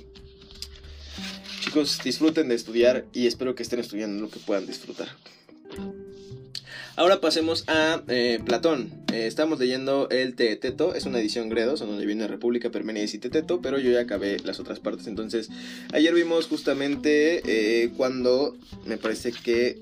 Chicos, 1.69 2.01
disfruten 2.03 2.49
de 2.49 2.55
estudiar 2.55 3.05
y 3.13 3.27
espero 3.27 3.55
que 3.55 3.63
estén 3.63 3.79
estudiando 3.79 4.23
lo 4.23 4.31
que 4.31 4.41
puedan 4.41 4.67
disfrutar. 4.67 5.09
Ahora 6.97 7.21
pasemos 7.21 7.65
a 7.69 8.03
eh, 8.09 8.41
Platón. 8.43 8.91
Eh, 9.13 9.27
estamos 9.27 9.59
leyendo 9.59 10.09
el 10.09 10.35
Teeteto, 10.35 10.95
es 10.95 11.05
una 11.05 11.21
edición 11.21 11.51
Gredos, 11.51 11.81
donde 11.81 12.07
viene 12.07 12.27
República, 12.27 12.71
Perménides 12.71 13.13
y 13.13 13.19
Teteto, 13.19 13.61
pero 13.61 13.79
yo 13.79 13.91
ya 13.91 14.01
acabé 14.01 14.39
las 14.45 14.61
otras 14.61 14.81
partes. 14.81 15.09
Entonces, 15.09 15.51
ayer 15.93 16.15
vimos 16.15 16.47
justamente 16.47 17.43
eh, 17.45 17.91
cuando 17.99 18.57
me 18.87 18.97
parece 18.97 19.33
que 19.33 19.77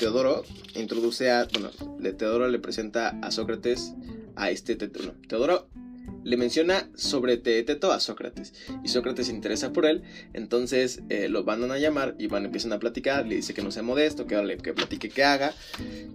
Teodoro 0.00 0.44
introduce 0.74 1.30
a. 1.30 1.48
Bueno, 1.50 1.70
Teodoro 2.14 2.46
le 2.48 2.58
presenta 2.58 3.18
a 3.22 3.30
Sócrates 3.30 3.94
a 4.36 4.50
este 4.50 4.76
Teto. 4.76 5.02
No, 5.02 5.12
Teodoro 5.28 5.66
le 6.24 6.36
menciona 6.36 6.88
sobre 6.94 7.36
Teeteto 7.36 7.92
a 7.92 8.00
Sócrates 8.00 8.54
y 8.84 8.88
Sócrates 8.88 9.26
se 9.26 9.32
interesa 9.32 9.72
por 9.72 9.86
él, 9.86 10.02
entonces 10.32 11.02
eh, 11.08 11.28
lo 11.28 11.44
van 11.44 11.70
a 11.70 11.78
llamar 11.78 12.14
y 12.18 12.26
van 12.26 12.44
empiezan 12.44 12.72
a 12.72 12.78
platicar, 12.78 13.26
le 13.26 13.36
dice 13.36 13.54
que 13.54 13.62
no 13.62 13.70
sea 13.70 13.82
modesto, 13.82 14.26
que, 14.26 14.58
que 14.62 14.72
platique 14.72 15.08
que 15.08 15.24
haga 15.24 15.54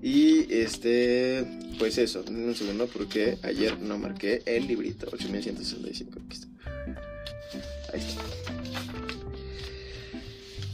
y 0.01 0.51
este 0.53 1.45
pues 1.79 1.97
eso, 1.97 2.23
un 2.27 2.55
segundo 2.55 2.87
porque 2.87 3.37
ayer 3.43 3.79
no 3.79 3.97
marqué 3.97 4.41
el 4.45 4.67
librito 4.67 5.07
8165 5.11 6.19
aquí 6.25 6.37
está. 6.37 6.47
Ahí 7.93 7.99
está. 7.99 8.21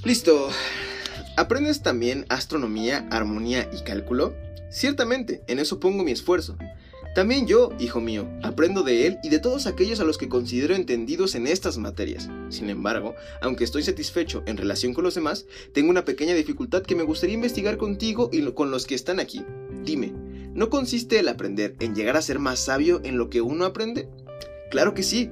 Listo. 0.03 0.49
¿Aprendes 1.35 1.81
también 1.81 2.25
astronomía, 2.29 3.07
armonía 3.09 3.69
y 3.73 3.83
cálculo? 3.83 4.35
Ciertamente, 4.69 5.41
en 5.47 5.60
eso 5.60 5.79
pongo 5.79 6.03
mi 6.03 6.12
esfuerzo. 6.12 6.58
También 7.13 7.45
yo, 7.45 7.69
hijo 7.78 8.02
mío, 8.02 8.28
aprendo 8.41 8.82
de 8.82 9.06
él 9.06 9.19
y 9.21 9.30
de 9.30 9.38
todos 9.38 9.67
aquellos 9.67 9.99
a 9.99 10.04
los 10.04 10.17
que 10.17 10.30
considero 10.30 10.73
entendidos 10.73 11.36
en 11.36 11.45
estas 11.45 11.78
materias. 11.78 12.28
Sin 12.49 12.71
embargo, 12.71 13.13
aunque 13.39 13.63
estoy 13.63 13.84
satisfecho 13.84 14.41
en 14.47 14.58
relación 14.58 14.95
con 14.95 15.04
los 15.04 15.13
demás, 15.13 15.45
tengo 15.73 15.91
una 15.91 16.06
pequeña 16.06 16.34
dificultad 16.34 16.82
que 16.82 16.95
me 16.95 17.04
gustaría 17.04 17.36
investigar 17.36 17.78
contigo 17.78 18.32
y 18.34 18.41
con 18.54 18.71
los 18.71 18.88
que 18.88 18.95
están 18.95 19.19
aquí. 19.19 19.45
Dime, 19.84 20.12
¿no 20.56 20.71
consiste 20.71 21.19
el 21.19 21.28
aprender 21.28 21.76
en 21.80 21.93
llegar 21.93 22.17
a 22.17 22.21
ser 22.23 22.39
más 22.39 22.60
sabio 22.60 22.99
en 23.04 23.17
lo 23.19 23.30
que 23.30 23.41
uno 23.41 23.65
aprende? 23.65 24.10
Claro 24.71 24.95
que 24.95 25.04
sí. 25.04 25.30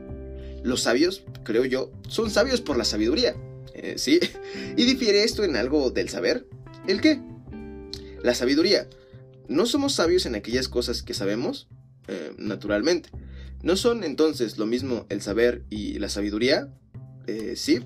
Los 0.61 0.81
sabios, 0.81 1.23
creo 1.43 1.65
yo, 1.65 1.91
son 2.07 2.29
sabios 2.29 2.61
por 2.61 2.77
la 2.77 2.85
sabiduría. 2.85 3.35
Eh, 3.73 3.95
¿Sí? 3.97 4.19
¿Y 4.77 4.83
difiere 4.83 5.23
esto 5.23 5.43
en 5.43 5.55
algo 5.55 5.89
del 5.89 6.09
saber? 6.09 6.45
¿El 6.87 7.01
qué? 7.01 7.19
La 8.21 8.35
sabiduría 8.35 8.87
¿No 9.51 9.65
somos 9.65 9.93
sabios 9.93 10.25
en 10.25 10.35
aquellas 10.35 10.69
cosas 10.69 11.03
que 11.03 11.13
sabemos? 11.13 11.67
Eh, 12.07 12.31
naturalmente. 12.37 13.09
¿No 13.61 13.75
son 13.75 14.05
entonces 14.05 14.57
lo 14.57 14.65
mismo 14.65 15.05
el 15.09 15.21
saber 15.21 15.65
y 15.69 15.99
la 15.99 16.07
sabiduría? 16.07 16.73
Eh, 17.27 17.55
sí. 17.57 17.81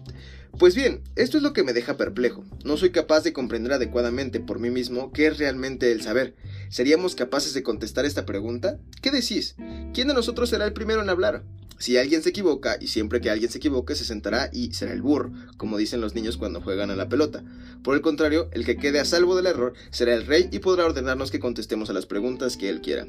Pues 0.60 0.76
bien, 0.76 1.02
esto 1.16 1.38
es 1.38 1.44
lo 1.44 1.54
que 1.54 1.64
me 1.64 1.74
deja 1.74 1.98
perplejo. 1.98 2.46
No 2.64 2.78
soy 2.78 2.92
capaz 2.92 3.22
de 3.22 3.34
comprender 3.34 3.74
adecuadamente 3.74 4.40
por 4.40 4.60
mí 4.60 4.70
mismo 4.70 5.12
qué 5.12 5.26
es 5.26 5.40
realmente 5.40 5.92
el 5.92 6.04
saber. 6.04 6.36
¿Seríamos 6.70 7.16
capaces 7.16 7.56
de 7.56 7.64
contestar 7.64 8.06
esta 8.06 8.28
pregunta? 8.28 8.80
¿Qué 9.02 9.10
decís? 9.10 9.56
¿Quién 9.92 10.08
de 10.08 10.14
nosotros 10.14 10.52
será 10.52 10.66
el 10.66 10.74
primero 10.74 11.02
en 11.02 11.10
hablar? 11.10 11.44
Si 11.78 11.98
alguien 11.98 12.24
se 12.24 12.30
equivoca, 12.30 12.78
y 12.80 12.88
siempre 12.88 13.20
que 13.20 13.30
alguien 13.30 13.52
se 13.52 13.58
equivoque, 13.58 13.96
se 13.96 14.06
sentará 14.06 14.50
y 14.54 14.74
será 14.74 14.94
el 14.94 15.02
burro, 15.02 15.32
como 15.58 15.78
dicen 15.78 16.02
los 16.02 16.16
niños 16.16 16.38
cuando 16.38 16.62
juegan 16.62 16.90
a 16.90 16.96
la 16.96 17.10
pelota. 17.10 17.44
Por 17.84 17.96
el 17.96 18.02
contrario, 18.02 18.50
el 18.54 18.66
que 18.66 18.78
quede 18.78 19.00
a 19.00 19.06
salvo 19.06 19.36
del 19.36 19.48
error 19.48 19.74
será 19.92 20.14
el 20.14 20.26
rey 20.26 20.50
y 20.52 20.60
podrá 20.60 20.86
ordenarnos 20.86 21.32
que 21.32 21.40
contestemos 21.40 21.90
a 21.90 21.94
las 21.94 22.06
preguntas 22.06 22.56
que 22.56 22.70
él 22.70 22.82
quiera. 22.82 23.06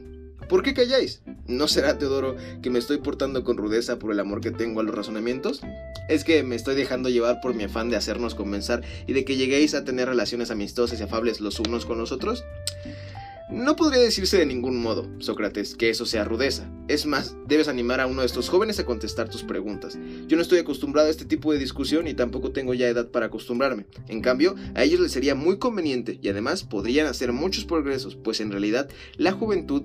¿Por 0.48 0.62
qué 0.62 0.74
calláis? 0.74 1.22
¿No 1.48 1.66
será, 1.66 1.98
Teodoro, 1.98 2.36
que 2.62 2.70
me 2.70 2.78
estoy 2.78 2.98
portando 2.98 3.42
con 3.42 3.56
rudeza 3.56 3.98
por 3.98 4.12
el 4.12 4.20
amor 4.20 4.40
que 4.40 4.52
tengo 4.52 4.80
a 4.80 4.84
los 4.84 4.94
razonamientos? 4.94 5.60
¿Es 6.08 6.22
que 6.22 6.42
me 6.44 6.54
estoy 6.54 6.76
dejando 6.76 7.08
llevar 7.08 7.40
por 7.40 7.54
mi 7.54 7.64
afán 7.64 7.90
de 7.90 7.96
hacernos 7.96 8.36
convencer 8.36 8.82
y 9.08 9.12
de 9.12 9.24
que 9.24 9.36
lleguéis 9.36 9.74
a 9.74 9.84
tener 9.84 10.08
relaciones 10.08 10.50
amistosas 10.52 11.00
y 11.00 11.02
afables 11.02 11.40
los 11.40 11.58
unos 11.58 11.84
con 11.84 11.98
los 11.98 12.12
otros? 12.12 12.44
No 13.48 13.76
podría 13.76 14.02
decirse 14.02 14.38
de 14.38 14.46
ningún 14.46 14.82
modo, 14.82 15.08
Sócrates, 15.18 15.76
que 15.76 15.88
eso 15.88 16.04
sea 16.04 16.24
rudeza. 16.24 16.68
Es 16.88 17.06
más, 17.06 17.36
debes 17.46 17.68
animar 17.68 18.00
a 18.00 18.08
uno 18.08 18.22
de 18.22 18.26
estos 18.26 18.48
jóvenes 18.48 18.80
a 18.80 18.84
contestar 18.84 19.28
tus 19.28 19.44
preguntas. 19.44 19.96
Yo 20.26 20.36
no 20.36 20.42
estoy 20.42 20.58
acostumbrado 20.58 21.06
a 21.06 21.10
este 21.12 21.26
tipo 21.26 21.52
de 21.52 21.60
discusión 21.60 22.08
y 22.08 22.14
tampoco 22.14 22.50
tengo 22.50 22.74
ya 22.74 22.88
edad 22.88 23.08
para 23.08 23.26
acostumbrarme. 23.26 23.86
En 24.08 24.20
cambio, 24.20 24.56
a 24.74 24.82
ellos 24.82 24.98
les 24.98 25.12
sería 25.12 25.36
muy 25.36 25.58
conveniente 25.58 26.18
y 26.20 26.28
además 26.28 26.64
podrían 26.64 27.06
hacer 27.06 27.32
muchos 27.32 27.64
progresos, 27.64 28.16
pues 28.16 28.40
en 28.40 28.50
realidad 28.50 28.88
la 29.16 29.30
juventud 29.30 29.82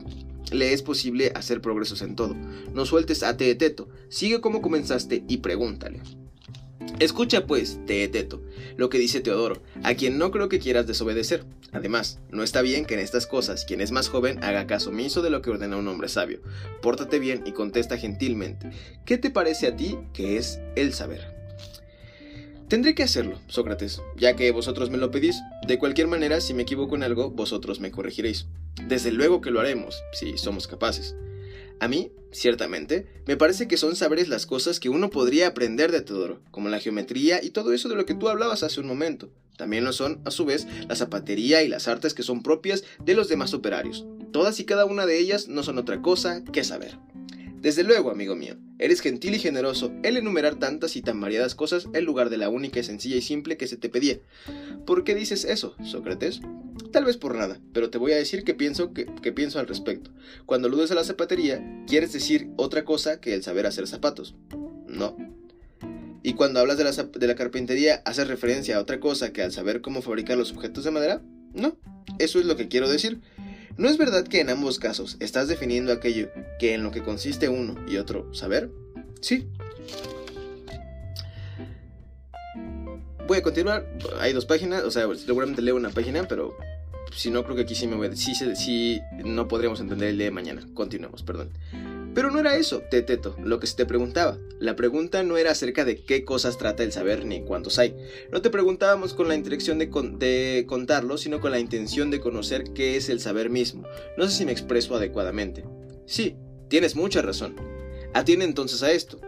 le 0.52 0.74
es 0.74 0.82
posible 0.82 1.32
hacer 1.36 1.62
progresos 1.62 2.02
en 2.02 2.16
todo. 2.16 2.36
No 2.74 2.86
sueltes 2.88 3.22
a 3.22 3.38
Teeteto, 3.38 3.90
sigue 4.10 4.42
como 4.42 4.64
comenzaste 4.64 5.24
y 5.28 5.38
pregúntale. 5.38 6.02
Escucha 7.02 7.48
pues, 7.48 7.80
Teeteto, 7.88 8.44
lo 8.78 8.92
que 8.92 9.00
dice 9.00 9.22
Teodoro, 9.22 9.64
a 9.82 9.96
quien 9.96 10.20
no 10.20 10.30
creo 10.30 10.50
que 10.50 10.60
quieras 10.60 10.86
desobedecer. 10.86 11.46
Además, 11.72 12.20
no 12.30 12.44
está 12.44 12.62
bien 12.62 12.86
que 12.86 12.94
en 12.94 13.00
estas 13.00 13.26
cosas 13.26 13.66
quien 13.66 13.82
es 13.82 13.92
más 13.92 14.08
joven 14.08 14.44
haga 14.44 14.68
caso 14.68 14.92
omiso 14.92 15.24
de 15.24 15.32
lo 15.32 15.42
que 15.42 15.50
ordena 15.50 15.78
un 15.78 15.88
hombre 15.88 16.10
sabio. 16.10 16.42
Pórtate 16.84 17.18
bien 17.18 17.42
y 17.48 17.54
contesta 17.54 17.98
gentilmente. 17.98 18.70
¿Qué 19.04 19.18
te 19.18 19.32
parece 19.32 19.66
a 19.66 19.76
ti 19.76 19.98
que 20.14 20.38
es 20.38 20.60
el 20.76 20.94
saber? 20.94 21.36
Tendré 22.68 22.94
que 22.94 23.02
hacerlo, 23.02 23.40
Sócrates, 23.48 24.00
ya 24.16 24.36
que 24.36 24.52
vosotros 24.52 24.92
me 24.92 25.00
lo 25.00 25.10
pedís. 25.10 25.42
De 25.66 25.80
cualquier 25.80 26.06
manera, 26.06 26.40
si 26.40 26.54
me 26.54 26.62
equivoco 26.62 26.96
en 26.96 27.02
algo, 27.02 27.32
vosotros 27.32 27.80
me 27.80 27.90
corregiréis. 27.90 28.46
Desde 28.88 29.12
luego 29.12 29.42
que 29.42 29.50
lo 29.50 29.60
haremos, 29.60 30.04
si 30.14 30.38
somos 30.38 30.68
capaces. 30.68 31.16
A 31.82 31.88
mí, 31.88 32.12
ciertamente, 32.32 33.08
me 33.26 33.38
parece 33.38 33.68
que 33.68 33.76
son 33.76 33.96
saberes 33.96 34.30
las 34.30 34.46
cosas 34.46 34.80
que 34.80 34.90
uno 34.90 35.10
podría 35.10 35.48
aprender 35.48 35.92
de 35.92 36.02
Teodoro, 36.02 36.40
como 36.52 36.70
la 36.70 36.80
geometría 36.80 37.44
y 37.44 37.50
todo 37.50 37.74
eso 37.74 37.90
de 37.90 37.96
lo 37.96 38.06
que 38.06 38.14
tú 38.14 38.30
hablabas 38.30 38.62
hace 38.62 38.80
un 38.80 38.86
momento. 38.86 39.32
También 39.58 39.84
lo 39.84 39.92
son, 39.92 40.22
a 40.24 40.30
su 40.30 40.46
vez, 40.46 40.68
la 40.88 40.96
zapatería 40.96 41.64
y 41.64 41.68
las 41.68 41.88
artes 41.88 42.14
que 42.14 42.22
son 42.22 42.44
propias 42.44 42.84
de 43.04 43.16
los 43.16 43.30
demás 43.30 43.56
operarios. 43.56 44.06
Todas 44.32 44.60
y 44.60 44.66
cada 44.66 44.86
una 44.86 45.08
de 45.08 45.18
ellas 45.18 45.48
no 45.48 45.64
son 45.64 45.80
otra 45.80 46.04
cosa 46.04 46.44
que 46.44 46.64
saber. 46.64 47.00
Desde 47.62 47.84
luego, 47.84 48.12
amigo 48.12 48.36
mío, 48.36 48.58
eres 48.78 49.02
gentil 49.02 49.34
y 49.34 49.40
generoso 49.40 49.92
el 50.04 50.18
enumerar 50.18 50.60
tantas 50.60 50.96
y 50.96 51.02
tan 51.02 51.20
variadas 51.20 51.56
cosas 51.56 51.88
en 51.94 52.06
lugar 52.06 52.30
de 52.30 52.38
la 52.38 52.50
única, 52.50 52.84
sencilla 52.84 53.16
y 53.16 53.22
simple 53.24 53.58
que 53.58 53.68
se 53.68 53.78
te 53.78 53.90
pedía. 53.90 54.20
¿Por 54.86 55.04
qué 55.04 55.16
dices 55.16 55.46
eso, 55.46 55.76
Sócrates? 55.84 56.42
Tal 56.92 57.06
vez 57.06 57.16
por 57.16 57.36
nada, 57.36 57.60
pero 57.74 57.90
te 57.90 57.98
voy 57.98 58.12
a 58.12 58.18
decir 58.18 58.44
que 58.44 58.54
pienso, 58.54 58.94
que, 58.94 59.06
pienso 59.32 59.60
al 59.60 59.68
respecto. 59.68 60.12
Cuando 60.46 60.68
aludes 60.68 60.92
a 60.92 60.96
la 60.96 61.06
zapatería, 61.06 61.64
quieres 61.88 62.12
decir 62.12 62.50
otra 62.58 62.84
cosa 62.84 63.22
que 63.22 63.34
el 63.34 63.44
saber 63.44 63.66
hacer 63.66 63.88
zapatos. 63.88 64.36
No. 64.88 65.16
Y 66.22 66.34
cuando 66.34 66.60
hablas 66.60 66.78
de 66.78 66.84
la, 66.84 66.92
de 66.92 67.28
la 67.28 67.36
carpintería, 67.36 68.02
¿haces 68.06 68.28
referencia 68.28 68.76
a 68.76 68.82
otra 68.82 69.00
cosa 69.00 69.32
que 69.32 69.42
al 69.42 69.54
saber 69.54 69.82
cómo 69.82 70.02
fabricar 70.02 70.38
los 70.38 70.52
objetos 70.52 70.84
de 70.84 70.92
madera? 70.92 71.22
No, 71.54 71.78
eso 72.20 72.40
es 72.40 72.46
lo 72.46 72.58
que 72.58 72.68
quiero 72.68 72.90
decir. 72.90 73.22
¿No 73.78 73.88
es 73.88 73.98
verdad 73.98 74.28
que 74.28 74.42
en 74.42 74.50
ambos 74.50 74.78
casos 74.78 75.16
estás 75.22 75.48
definiendo 75.48 75.94
aquello 75.94 76.30
que 76.60 76.74
en 76.74 76.84
lo 76.84 76.92
que 76.92 77.02
consiste 77.02 77.48
uno 77.48 77.76
y 77.88 77.98
otro 77.98 78.34
saber? 78.34 78.70
Sí. 79.22 79.48
Voy 83.28 83.38
a 83.38 83.42
continuar. 83.42 83.88
Hay 84.20 84.34
dos 84.34 84.46
páginas, 84.46 84.84
o 84.84 84.92
sea, 84.92 85.08
seguramente 85.16 85.62
leo 85.62 85.78
una 85.78 85.90
página, 85.90 86.28
pero 86.28 86.58
si 87.16 87.30
no, 87.30 87.44
creo 87.44 87.56
que 87.56 87.64
aquí 87.64 87.76
sí 87.76 87.88
me 87.88 87.96
voy. 87.96 88.16
Sí, 88.16 88.34
sí, 88.36 89.02
no 89.24 89.48
podríamos 89.48 89.80
entender 89.80 90.10
el 90.10 90.18
día 90.18 90.26
de 90.26 90.32
mañana. 90.32 90.68
Continuemos, 90.74 91.24
perdón. 91.24 91.52
Pero 92.14 92.30
no 92.30 92.40
era 92.40 92.58
eso, 92.58 92.82
Teteto, 92.92 93.38
lo 93.42 93.60
que 93.60 93.68
se 93.68 93.76
te 93.76 93.86
preguntaba. 93.86 94.38
La 94.60 94.76
pregunta 94.76 95.24
no 95.24 95.38
era 95.38 95.52
acerca 95.52 95.86
de 95.86 96.04
qué 96.04 96.26
cosas 96.26 96.58
trata 96.58 96.84
el 96.84 96.92
saber 96.92 97.26
ni 97.26 97.42
cuántos 97.42 97.80
hay. 97.80 97.96
No 98.32 98.42
te 98.42 98.50
preguntábamos 98.50 99.14
con 99.14 99.30
la 99.30 99.36
intención 99.36 99.80
de, 99.80 99.88
de, 100.18 100.66
contarlo, 100.68 101.18
sino 101.18 101.40
con 101.40 101.52
la 101.52 101.60
intención 101.60 102.12
de 102.12 102.20
conocer 102.20 102.74
qué 102.74 102.98
es 102.98 103.08
el 103.10 103.22
saber 103.22 103.50
mismo. 103.50 103.84
No 104.18 104.28
sé 104.28 104.38
si 104.38 104.46
me 104.46 104.52
expreso 104.52 104.96
adecuadamente. 104.96 105.64
Sí, 106.06 106.36
tienes 106.68 106.96
mucha 106.96 107.22
razón. 107.22 107.56
Atiende 108.14 108.44
entonces 108.44 108.84
a 108.84 108.92
esto. 108.92 109.22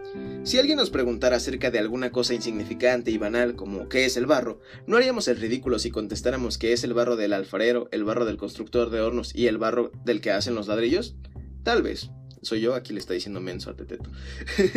Si 0.43 0.60
alguien 0.60 0.78
nos 0.78 0.89
preguntara 0.89 1.38
acerca 1.38 1.71
de 1.71 1.80
alguna 1.80 2.12
cosa 2.12 2.34
insignificante 2.34 3.12
y 3.12 3.17
banal 3.17 3.56
como 3.56 3.88
qué 3.88 4.06
es 4.06 4.17
el 4.17 4.26
barro, 4.26 4.60
¿no 4.88 4.97
haríamos 4.97 5.28
el 5.28 5.38
ridículo 5.38 5.80
si 5.80 5.89
contestáramos 5.89 6.58
que 6.58 6.73
es 6.73 6.84
el 6.84 6.93
barro 6.93 7.15
del 7.15 7.34
alfarero, 7.34 7.88
el 7.91 8.04
barro 8.04 8.26
del 8.26 8.38
constructor 8.38 8.89
de 8.89 9.02
hornos 9.02 9.34
y 9.34 9.47
el 9.47 9.58
barro 9.58 9.91
del 10.04 10.21
que 10.21 10.32
hacen 10.32 10.56
los 10.56 10.67
ladrillos? 10.67 11.15
Tal 11.63 11.82
vez, 11.82 12.12
soy 12.46 12.62
yo, 12.62 12.76
aquí 12.76 12.94
le 12.94 13.00
está 13.00 13.14
diciendo 13.14 13.40
menso 13.40 13.70
a 13.70 13.76
Teteto. 13.76 14.10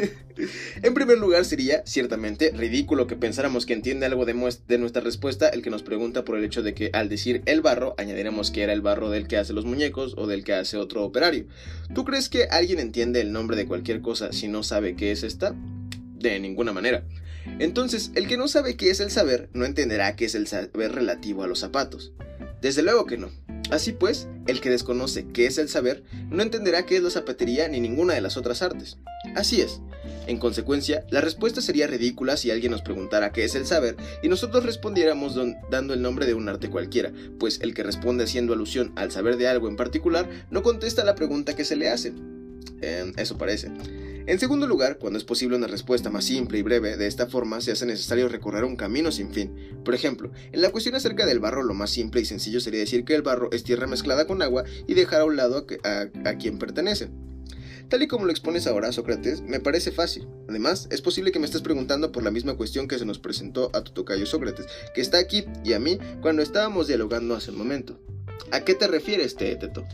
en 0.83 0.95
primer 0.95 1.19
lugar, 1.19 1.45
sería, 1.45 1.83
ciertamente, 1.87 2.53
ridículo 2.55 3.07
que 3.07 3.17
pensáramos 3.17 3.67
que 3.67 3.73
entiende 3.73 4.07
algo 4.07 4.25
de, 4.25 4.57
de, 4.69 4.79
nuestra 4.79 5.03
respuesta 5.03 5.49
el 5.49 5.63
que 5.63 5.71
nos 5.71 5.83
pregunta 5.83 6.25
por 6.25 6.39
el 6.39 6.45
hecho 6.45 6.63
de 6.63 6.75
que 6.75 6.91
al 6.93 7.09
decir 7.09 7.43
el 7.47 7.61
barro, 7.61 7.95
añadiremos 7.99 8.51
que 8.51 8.63
era 8.63 8.73
el 8.73 8.83
barro 8.83 9.11
del 9.11 9.29
que 9.29 9.37
hace 9.37 9.53
los 9.53 9.65
muñecos 9.65 10.15
o 10.17 10.27
del 10.27 10.45
que 10.45 10.55
hace 10.55 10.77
otro 10.77 11.05
operario. 11.05 11.47
¿Tú 11.95 12.05
crees 12.05 12.29
que 12.29 12.45
alguien 12.45 12.79
entiende 12.79 13.21
el 13.21 13.33
nombre 13.33 13.57
de 13.57 13.67
cualquier 13.67 14.01
cosa 14.01 14.33
si 14.33 14.49
no 14.49 14.63
sabe 14.63 14.97
qué 14.97 15.13
es 15.13 15.23
esta? 15.23 15.55
De 16.19 16.39
ninguna 16.41 16.73
manera. 16.73 17.05
Entonces, 17.59 18.11
el 18.15 18.27
que 18.27 18.37
no 18.37 18.49
sabe 18.49 18.77
qué 18.77 18.91
es 18.91 19.01
el 19.01 19.11
saber, 19.11 19.49
no 19.53 19.65
entenderá 19.65 20.17
qué 20.17 20.27
es 20.27 20.35
el 20.35 20.47
saber 20.47 20.93
relativo 20.93 21.43
a 21.43 21.47
los 21.47 21.61
zapatos. 21.61 22.13
Desde 22.67 22.83
luego 22.83 23.07
que 23.07 23.17
no. 23.17 23.31
Así 23.71 23.93
pues, 23.93 24.27
el 24.49 24.61
que 24.61 24.71
desconoce 24.71 25.29
qué 25.29 25.47
es 25.47 25.57
el 25.57 25.69
saber 25.69 26.03
no 26.31 26.43
entenderá 26.43 26.85
qué 26.85 26.97
es 26.97 27.03
la 27.05 27.11
zapatería 27.11 27.69
ni 27.69 27.79
ninguna 27.79 28.15
de 28.15 28.21
las 28.21 28.37
otras 28.37 28.61
artes. 28.61 28.99
Así 29.37 29.61
es. 29.61 29.81
En 30.27 30.39
consecuencia, 30.39 31.07
la 31.11 31.21
respuesta 31.21 31.61
sería 31.61 31.87
ridícula 31.87 32.37
si 32.37 32.51
alguien 32.51 32.73
nos 32.73 32.83
preguntara 32.83 33.31
qué 33.31 33.45
es 33.45 33.55
el 33.55 33.67
saber 33.67 33.95
y 34.21 34.29
nosotros 34.29 34.65
respondiéramos 34.65 35.39
dando 35.71 35.95
el 35.95 36.03
nombre 36.03 36.27
de 36.27 36.35
un 36.35 36.49
arte 36.49 36.69
cualquiera, 36.69 37.13
pues 37.39 37.61
el 37.61 37.73
que 37.73 37.85
responde 37.85 38.25
haciendo 38.25 38.53
alusión 38.53 38.93
al 38.97 39.13
saber 39.13 39.37
de 39.37 39.47
algo 39.47 39.69
en 39.69 39.77
particular 39.77 40.29
no 40.51 40.65
contesta 40.65 41.05
la 41.05 41.15
pregunta 41.15 41.55
que 41.55 41.65
se 41.65 41.77
le 41.77 41.89
hace. 41.89 42.15
Eh, 42.83 43.13
eso 43.17 43.39
parece. 43.39 43.71
En 44.27 44.41
segundo 44.41 44.67
lugar, 44.67 44.99
cuando 44.99 45.21
es 45.21 45.25
posible 45.25 45.57
una 45.57 45.69
respuesta 45.69 46.11
más 46.11 46.25
simple 46.25 46.59
y 46.59 46.63
breve, 46.63 46.97
de 46.97 47.07
esta 47.07 47.29
forma 47.29 47.61
se 47.61 47.71
hace 47.71 47.87
necesario 47.87 48.29
recorrer 48.29 48.65
un 48.65 48.75
camino 48.75 49.13
sin 49.13 49.31
fin. 49.31 49.55
Por 49.85 49.95
ejemplo, 49.95 50.33
en 50.51 50.63
la 50.63 50.71
cuestión 50.71 50.97
acerca 50.97 51.27
del 51.27 51.39
barro, 51.39 51.63
lo 51.63 51.75
más 51.75 51.91
simple 51.91 52.23
y 52.23 52.25
sencillo 52.25 52.61
sería 52.61 52.81
decir 52.81 53.05
que 53.05 53.15
el 53.15 53.23
barro 53.23 53.49
es 53.53 53.63
tierra 53.63 53.87
mezclada 53.87 54.27
con 54.27 54.43
agua 54.43 54.65
y 54.89 54.95
dejar 54.95 55.21
a 55.21 55.27
un 55.27 55.37
lado 55.37 55.65
a, 55.85 56.33
quien 56.39 56.59
pertenece. 56.59 57.09
Tal 57.89 58.03
y 58.03 58.09
como 58.09 58.25
lo 58.25 58.33
expones 58.33 58.67
ahora, 58.67 58.91
Sócrates, 58.91 59.43
me 59.43 59.61
parece 59.61 59.93
fácil. 59.93 60.27
Además, 60.49 60.89
es 60.91 61.03
posible 61.03 61.31
que 61.31 61.39
me 61.39 61.47
estés 61.47 61.63
preguntando 61.63 62.11
por 62.11 62.25
la 62.25 62.33
misma 62.33 62.57
cuestión 62.57 62.89
que 62.89 62.99
se 62.99 63.05
nos 63.05 63.21
presentó 63.21 63.71
a 63.75 63.85
tu 63.85 63.93
tocayo 63.93 64.27
Sócrates, 64.27 64.67
que 64.93 65.03
está 65.03 65.19
aquí 65.19 65.45
y 65.65 65.73
a 65.73 65.79
mí 65.79 66.01
cuando 66.21 66.43
estábamos 66.43 66.89
dialogando 66.89 67.37
hace 67.37 67.53
un 67.53 67.59
momento. 67.59 68.01
¿A 68.51 68.65
qué 68.65 68.75
te 68.75 68.89
refieres, 68.89 69.37
Teeteto? 69.37 69.87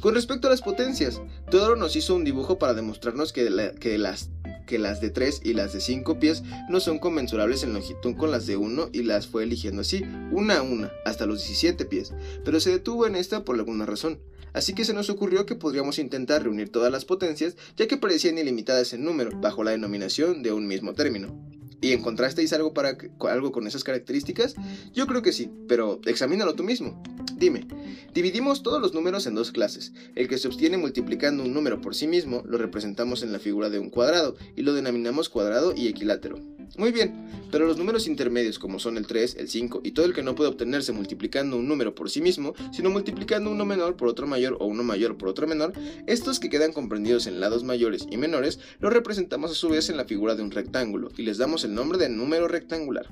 Con 0.00 0.14
respecto 0.14 0.48
a 0.48 0.50
las 0.50 0.62
potencias, 0.62 1.20
Teodoro 1.50 1.76
nos 1.76 1.96
hizo 1.96 2.14
un 2.14 2.24
dibujo 2.24 2.58
para 2.58 2.74
demostrarnos 2.74 3.32
que, 3.32 3.48
las, 3.50 5.00
de 5.00 5.10
3 5.10 5.40
y 5.44 5.54
las 5.54 5.72
de 5.72 5.80
5 5.80 6.18
pies 6.18 6.42
no 6.68 6.80
son 6.80 6.98
conmensurables 6.98 7.62
en 7.62 7.72
longitud 7.72 8.16
con 8.16 8.30
las 8.30 8.46
de 8.46 8.56
1 8.56 8.90
y 8.92 9.02
las 9.02 9.26
fue 9.26 9.44
eligiendo 9.44 9.82
así, 9.82 10.02
una 10.32 10.58
a 10.58 10.62
una, 10.62 10.92
hasta 11.04 11.26
los 11.26 11.38
17 11.38 11.84
pies, 11.84 12.12
pero 12.44 12.60
se 12.60 12.70
detuvo 12.70 13.06
en 13.06 13.16
esta 13.16 13.44
por 13.44 13.56
alguna 13.56 13.86
razón. 13.86 14.18
Así 14.52 14.72
que 14.72 14.84
se 14.84 14.94
nos 14.94 15.10
ocurrió 15.10 15.44
que 15.44 15.54
podríamos 15.54 15.98
intentar 15.98 16.42
reunir 16.42 16.70
todas 16.70 16.90
las 16.90 17.04
potencias, 17.04 17.56
ya 17.76 17.86
que 17.86 17.98
parecían 17.98 18.38
ilimitadas 18.38 18.92
en 18.92 19.04
número, 19.04 19.30
bajo 19.38 19.62
la 19.62 19.72
denominación 19.72 20.42
de 20.42 20.52
un 20.52 20.66
mismo 20.66 20.94
término. 20.94 21.38
¿Y 21.80 21.92
encontrasteis 21.92 22.52
algo, 22.52 22.72
para, 22.72 22.96
algo 23.28 23.52
con 23.52 23.66
esas 23.66 23.84
características? 23.84 24.54
Yo 24.94 25.06
creo 25.06 25.22
que 25.22 25.32
sí, 25.32 25.50
pero 25.68 26.00
examínalo 26.06 26.54
tú 26.54 26.64
mismo. 26.64 27.02
Dime, 27.36 27.66
dividimos 28.14 28.62
todos 28.62 28.80
los 28.80 28.94
números 28.94 29.26
en 29.26 29.34
dos 29.34 29.52
clases. 29.52 29.92
El 30.14 30.26
que 30.26 30.38
se 30.38 30.48
obtiene 30.48 30.78
multiplicando 30.78 31.42
un 31.42 31.52
número 31.52 31.82
por 31.82 31.94
sí 31.94 32.06
mismo 32.06 32.42
lo 32.46 32.56
representamos 32.56 33.22
en 33.22 33.30
la 33.30 33.38
figura 33.38 33.68
de 33.68 33.78
un 33.78 33.90
cuadrado 33.90 34.36
y 34.56 34.62
lo 34.62 34.72
denominamos 34.72 35.28
cuadrado 35.28 35.74
y 35.76 35.86
equilátero. 35.86 36.40
Muy 36.78 36.92
bien, 36.92 37.28
pero 37.50 37.66
los 37.66 37.76
números 37.76 38.06
intermedios 38.06 38.58
como 38.58 38.78
son 38.78 38.96
el 38.96 39.06
3, 39.06 39.36
el 39.38 39.50
5 39.50 39.82
y 39.84 39.90
todo 39.90 40.06
el 40.06 40.14
que 40.14 40.22
no 40.22 40.34
puede 40.34 40.48
obtenerse 40.48 40.92
multiplicando 40.92 41.58
un 41.58 41.68
número 41.68 41.94
por 41.94 42.08
sí 42.08 42.22
mismo, 42.22 42.54
sino 42.72 42.88
multiplicando 42.88 43.50
uno 43.50 43.66
menor 43.66 43.96
por 43.96 44.08
otro 44.08 44.26
mayor 44.26 44.56
o 44.58 44.64
uno 44.64 44.82
mayor 44.82 45.18
por 45.18 45.28
otro 45.28 45.46
menor, 45.46 45.74
estos 46.06 46.40
que 46.40 46.48
quedan 46.48 46.72
comprendidos 46.72 47.26
en 47.26 47.38
lados 47.38 47.64
mayores 47.64 48.06
y 48.10 48.16
menores 48.16 48.60
los 48.80 48.94
representamos 48.94 49.50
a 49.50 49.54
su 49.54 49.68
vez 49.68 49.90
en 49.90 49.98
la 49.98 50.06
figura 50.06 50.36
de 50.36 50.42
un 50.42 50.52
rectángulo 50.52 51.10
y 51.18 51.22
les 51.22 51.36
damos 51.36 51.64
el 51.64 51.74
nombre 51.74 51.98
de 51.98 52.08
número 52.08 52.48
rectangular. 52.48 53.06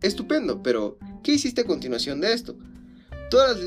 Estupendo, 0.00 0.62
pero 0.62 0.98
¿qué 1.22 1.32
hiciste 1.32 1.60
a 1.60 1.66
continuación 1.66 2.22
de 2.22 2.32
esto? 2.32 2.56
Todas 3.30 3.60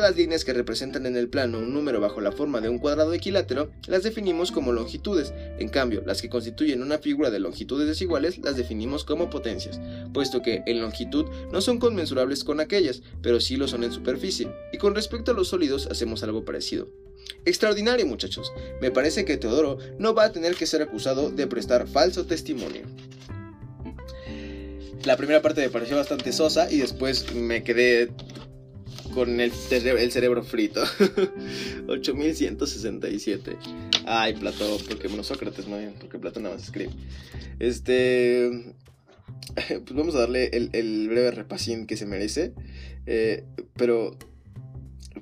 las, 0.00 0.16
líneas 0.16 0.44
que 0.44 0.52
representan 0.52 1.06
en 1.06 1.16
el 1.16 1.28
plano 1.28 1.58
un 1.58 1.72
número 1.72 2.00
bajo 2.00 2.20
la 2.20 2.32
forma 2.32 2.60
de 2.60 2.68
un 2.68 2.78
cuadrado 2.78 3.14
equilátero 3.14 3.70
las 3.86 4.02
definimos 4.02 4.52
como 4.52 4.72
longitudes, 4.72 5.32
en 5.58 5.68
cambio 5.68 6.02
las 6.04 6.20
que 6.20 6.28
constituyen 6.28 6.82
una 6.82 6.98
figura 6.98 7.30
de 7.30 7.40
longitudes 7.40 7.86
desiguales 7.86 8.38
las 8.38 8.56
definimos 8.56 9.04
como 9.04 9.30
potencias, 9.30 9.80
puesto 10.12 10.42
que 10.42 10.62
en 10.66 10.80
longitud 10.80 11.26
no 11.52 11.60
son 11.60 11.78
conmensurables 11.78 12.44
con 12.44 12.60
aquellas, 12.60 13.02
pero 13.22 13.40
sí 13.40 13.56
lo 13.56 13.68
son 13.68 13.84
en 13.84 13.92
superficie, 13.92 14.48
y 14.72 14.78
con 14.78 14.94
respecto 14.94 15.30
a 15.30 15.34
los 15.34 15.48
sólidos 15.48 15.86
hacemos 15.90 16.22
algo 16.22 16.44
parecido. 16.44 16.88
Extraordinario 17.44 18.06
muchachos, 18.06 18.52
me 18.80 18.90
parece 18.90 19.24
que 19.24 19.36
Teodoro 19.36 19.78
no 19.98 20.14
va 20.14 20.24
a 20.24 20.32
tener 20.32 20.54
que 20.54 20.66
ser 20.66 20.82
acusado 20.82 21.30
de 21.30 21.46
prestar 21.46 21.88
falso 21.88 22.26
testimonio. 22.26 22.82
La 25.06 25.16
primera 25.16 25.40
parte 25.40 25.60
me 25.60 25.70
pareció 25.70 25.96
bastante 25.96 26.32
sosa 26.32 26.70
y 26.70 26.78
después 26.78 27.32
me 27.32 27.62
quedé 27.62 28.10
con 29.14 29.40
el, 29.40 29.52
el 29.70 30.10
cerebro 30.10 30.42
frito. 30.42 30.82
8167. 31.86 33.56
Ay, 34.04 34.34
Platón, 34.34 34.80
porque 34.88 35.06
bueno, 35.06 35.22
Sócrates, 35.22 35.68
no, 35.68 35.76
porque 36.00 36.18
Platón 36.18 36.42
nada 36.42 36.56
más 36.56 36.64
escribe. 36.64 36.90
Este. 37.60 38.74
Pues 39.54 39.94
vamos 39.94 40.14
a 40.16 40.20
darle 40.20 40.50
el, 40.52 41.08
breve 41.08 41.30
repasín 41.30 41.86
que 41.86 41.96
se 41.96 42.04
merece. 42.04 42.52
Eh, 43.06 43.44
pero, 43.76 44.18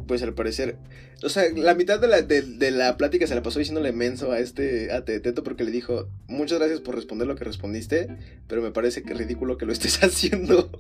pues 0.07 0.23
al 0.23 0.35
parecer 0.35 0.79
o 1.25 1.29
sea, 1.29 1.45
la 1.55 1.75
mitad 1.75 1.99
de 1.99 2.09
la, 2.09 2.23
de, 2.23 2.71
la 2.71 2.97
plática 2.97 3.27
se 3.27 3.35
la 3.35 3.43
pasó 3.43 3.59
diciéndole 3.59 3.93
menso 3.93 4.33
a 4.33 4.39
este 4.39 4.93
a 4.93 5.05
Teto 5.05 5.43
porque 5.43 5.65
le 5.65 5.71
dijo, 5.71 6.09
muchas 6.27 6.59
gracias 6.59 6.81
por 6.81 6.95
responder 6.95 7.27
lo 7.27 7.37
que 7.37 7.45
respondiste, 7.45 8.09
pero 8.47 8.63
me 8.63 8.71
parece 8.71 9.03
que 9.03 9.13
es 9.13 9.19
ridículo 9.19 9.57
que 9.57 9.67
lo 9.67 9.73
estés 9.73 10.03
haciendo. 10.03 10.71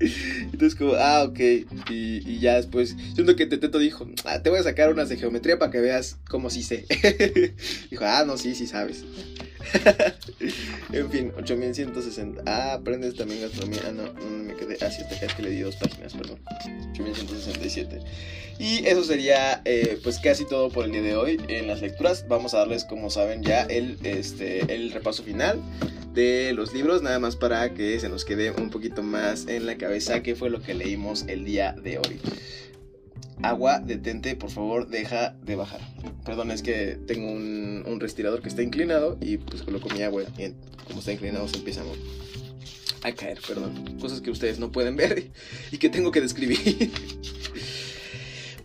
Entonces 0.00 0.74
como, 0.76 0.94
ah, 0.94 1.24
ok. 1.24 1.40
Y, 1.90 2.38
ya 2.38 2.56
después, 2.56 2.94
siento 3.14 3.36
que 3.36 3.46
Teteto 3.46 3.78
dijo, 3.78 4.08
ah, 4.24 4.42
te 4.42 4.50
voy 4.50 4.60
a 4.60 4.62
sacar 4.62 4.92
unas 4.92 5.08
de 5.08 5.16
geometría 5.16 5.58
para 5.58 5.72
que 5.72 5.80
veas 5.80 6.18
cómo 6.28 6.50
sí 6.50 6.62
sé. 6.62 6.84
dijo, 7.90 8.04
ah, 8.04 8.24
no, 8.26 8.36
sí, 8.36 8.54
sí 8.54 8.66
sabes. 8.66 9.04
en 10.92 11.10
fin, 11.10 11.32
8160. 11.36 12.42
Ah, 12.46 12.74
aprendes 12.74 13.16
también 13.16 13.42
gastronomía. 13.42 13.82
Ah, 13.86 13.92
no, 13.92 14.12
no 14.12 14.44
me 14.44 14.54
quedé. 14.54 14.76
Ah, 14.80 14.90
sí, 14.90 15.02
es 15.20 15.34
que 15.34 15.42
le 15.42 15.50
di 15.50 15.60
dos 15.60 15.76
páginas, 15.76 16.14
perdón. 16.14 16.38
8167. 17.04 18.00
Y 18.58 18.84
eso 18.86 19.04
sería 19.04 19.62
eh, 19.64 19.98
pues 20.02 20.18
casi 20.18 20.44
todo 20.44 20.68
por 20.68 20.84
el 20.84 20.92
día 20.92 21.02
de 21.02 21.16
hoy 21.16 21.40
en 21.48 21.68
las 21.68 21.80
lecturas. 21.80 22.26
Vamos 22.28 22.54
a 22.54 22.58
darles, 22.58 22.84
como 22.84 23.08
saben, 23.08 23.42
ya 23.42 23.62
el, 23.62 23.98
este, 24.02 24.74
el 24.74 24.90
repaso 24.90 25.22
final 25.22 25.60
de 26.12 26.52
los 26.52 26.72
libros, 26.72 27.02
nada 27.02 27.20
más 27.20 27.36
para 27.36 27.74
que 27.74 28.00
se 28.00 28.08
nos 28.08 28.24
quede 28.24 28.50
un 28.50 28.70
poquito 28.70 29.04
más 29.04 29.46
en 29.46 29.66
la 29.66 29.76
cabeza 29.78 30.22
qué 30.22 30.34
fue 30.34 30.50
lo 30.50 30.60
que 30.60 30.74
leímos 30.74 31.24
el 31.28 31.44
día 31.44 31.72
de 31.72 31.98
hoy. 31.98 32.20
Agua, 33.42 33.78
detente, 33.78 34.34
por 34.34 34.50
favor, 34.50 34.88
deja 34.88 35.36
de 35.44 35.54
bajar. 35.54 35.80
Perdón, 36.24 36.50
es 36.50 36.62
que 36.62 36.98
tengo 37.06 37.30
un, 37.30 37.84
un 37.86 38.00
respirador 38.00 38.42
que 38.42 38.48
está 38.48 38.62
inclinado 38.62 39.16
y 39.20 39.36
pues 39.36 39.62
coloco 39.62 39.88
mi 39.90 40.02
agua 40.02 40.24
y 40.36 40.52
como 40.84 40.98
está 40.98 41.12
inclinado 41.12 41.46
se 41.46 41.58
empieza 41.58 41.82
a, 41.82 41.84
a 43.02 43.12
caer, 43.12 43.38
perdón. 43.46 43.98
Cosas 44.00 44.20
que 44.20 44.30
ustedes 44.30 44.58
no 44.58 44.72
pueden 44.72 44.96
ver 44.96 45.30
y 45.72 45.78
que 45.78 45.88
tengo 45.88 46.10
que 46.10 46.20
describir. 46.20 46.90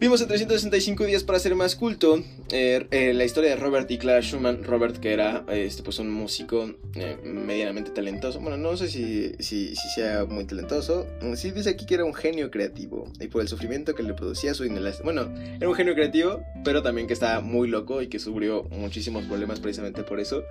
Vimos 0.04 0.19
en 0.19 0.28
365 0.28 1.06
días 1.06 1.24
para 1.24 1.39
ser 1.39 1.56
más 1.56 1.78
culto 1.78 2.22
eh, 2.52 2.88
eh, 2.91 3.13
la 3.13 3.24
historia 3.24 3.52
de 3.52 3.56
Robert 3.56 3.89
y 3.89 3.98
Clara 3.98 4.19
Schumann. 4.19 4.62
Robert 4.65 4.98
que 4.98 5.13
era 5.13 5.46
este, 5.48 5.82
pues 5.82 5.98
un 6.00 6.12
músico 6.12 6.74
eh, 6.96 7.17
medianamente 7.24 7.89
talentoso. 7.91 8.41
Bueno, 8.41 8.58
no 8.58 8.76
sé 8.76 8.89
si, 8.89 9.34
si, 9.39 9.78
si, 9.78 9.89
sea 9.96 10.26
muy 10.26 10.43
talentoso. 10.43 11.08
Sí 11.38 11.52
dice 11.52 11.69
aquí 11.69 11.86
que 11.86 11.93
era 11.93 12.04
un 12.04 12.13
genio 12.13 12.52
creativo. 12.52 13.10
Y 13.22 13.28
por 13.28 13.41
el 13.41 13.48
sufrimiento 13.48 13.96
que 13.96 14.04
le 14.04 14.13
producía 14.13 14.54
su 14.54 14.65
inhalación. 14.65 15.06
Bueno, 15.06 15.34
era 15.56 15.69
un 15.69 15.76
genio 15.76 15.93
creativo, 15.93 16.41
pero 16.65 16.84
también 16.84 17.08
que 17.08 17.13
estaba 17.13 17.39
muy 17.39 17.69
loco 17.69 18.02
y 18.02 18.08
que 18.08 18.19
sufrió 18.19 18.63
muchísimos 18.63 19.24
problemas 19.24 19.62
precisamente 19.62 20.04
por 20.04 20.19
eso. 20.19 20.43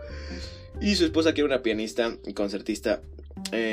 Y 0.81 0.95
su 0.95 1.05
esposa 1.05 1.35
que 1.35 1.43
era 1.43 1.49
una 1.49 1.63
pianista 1.63 2.17
y 2.27 2.33
concertista 2.33 3.03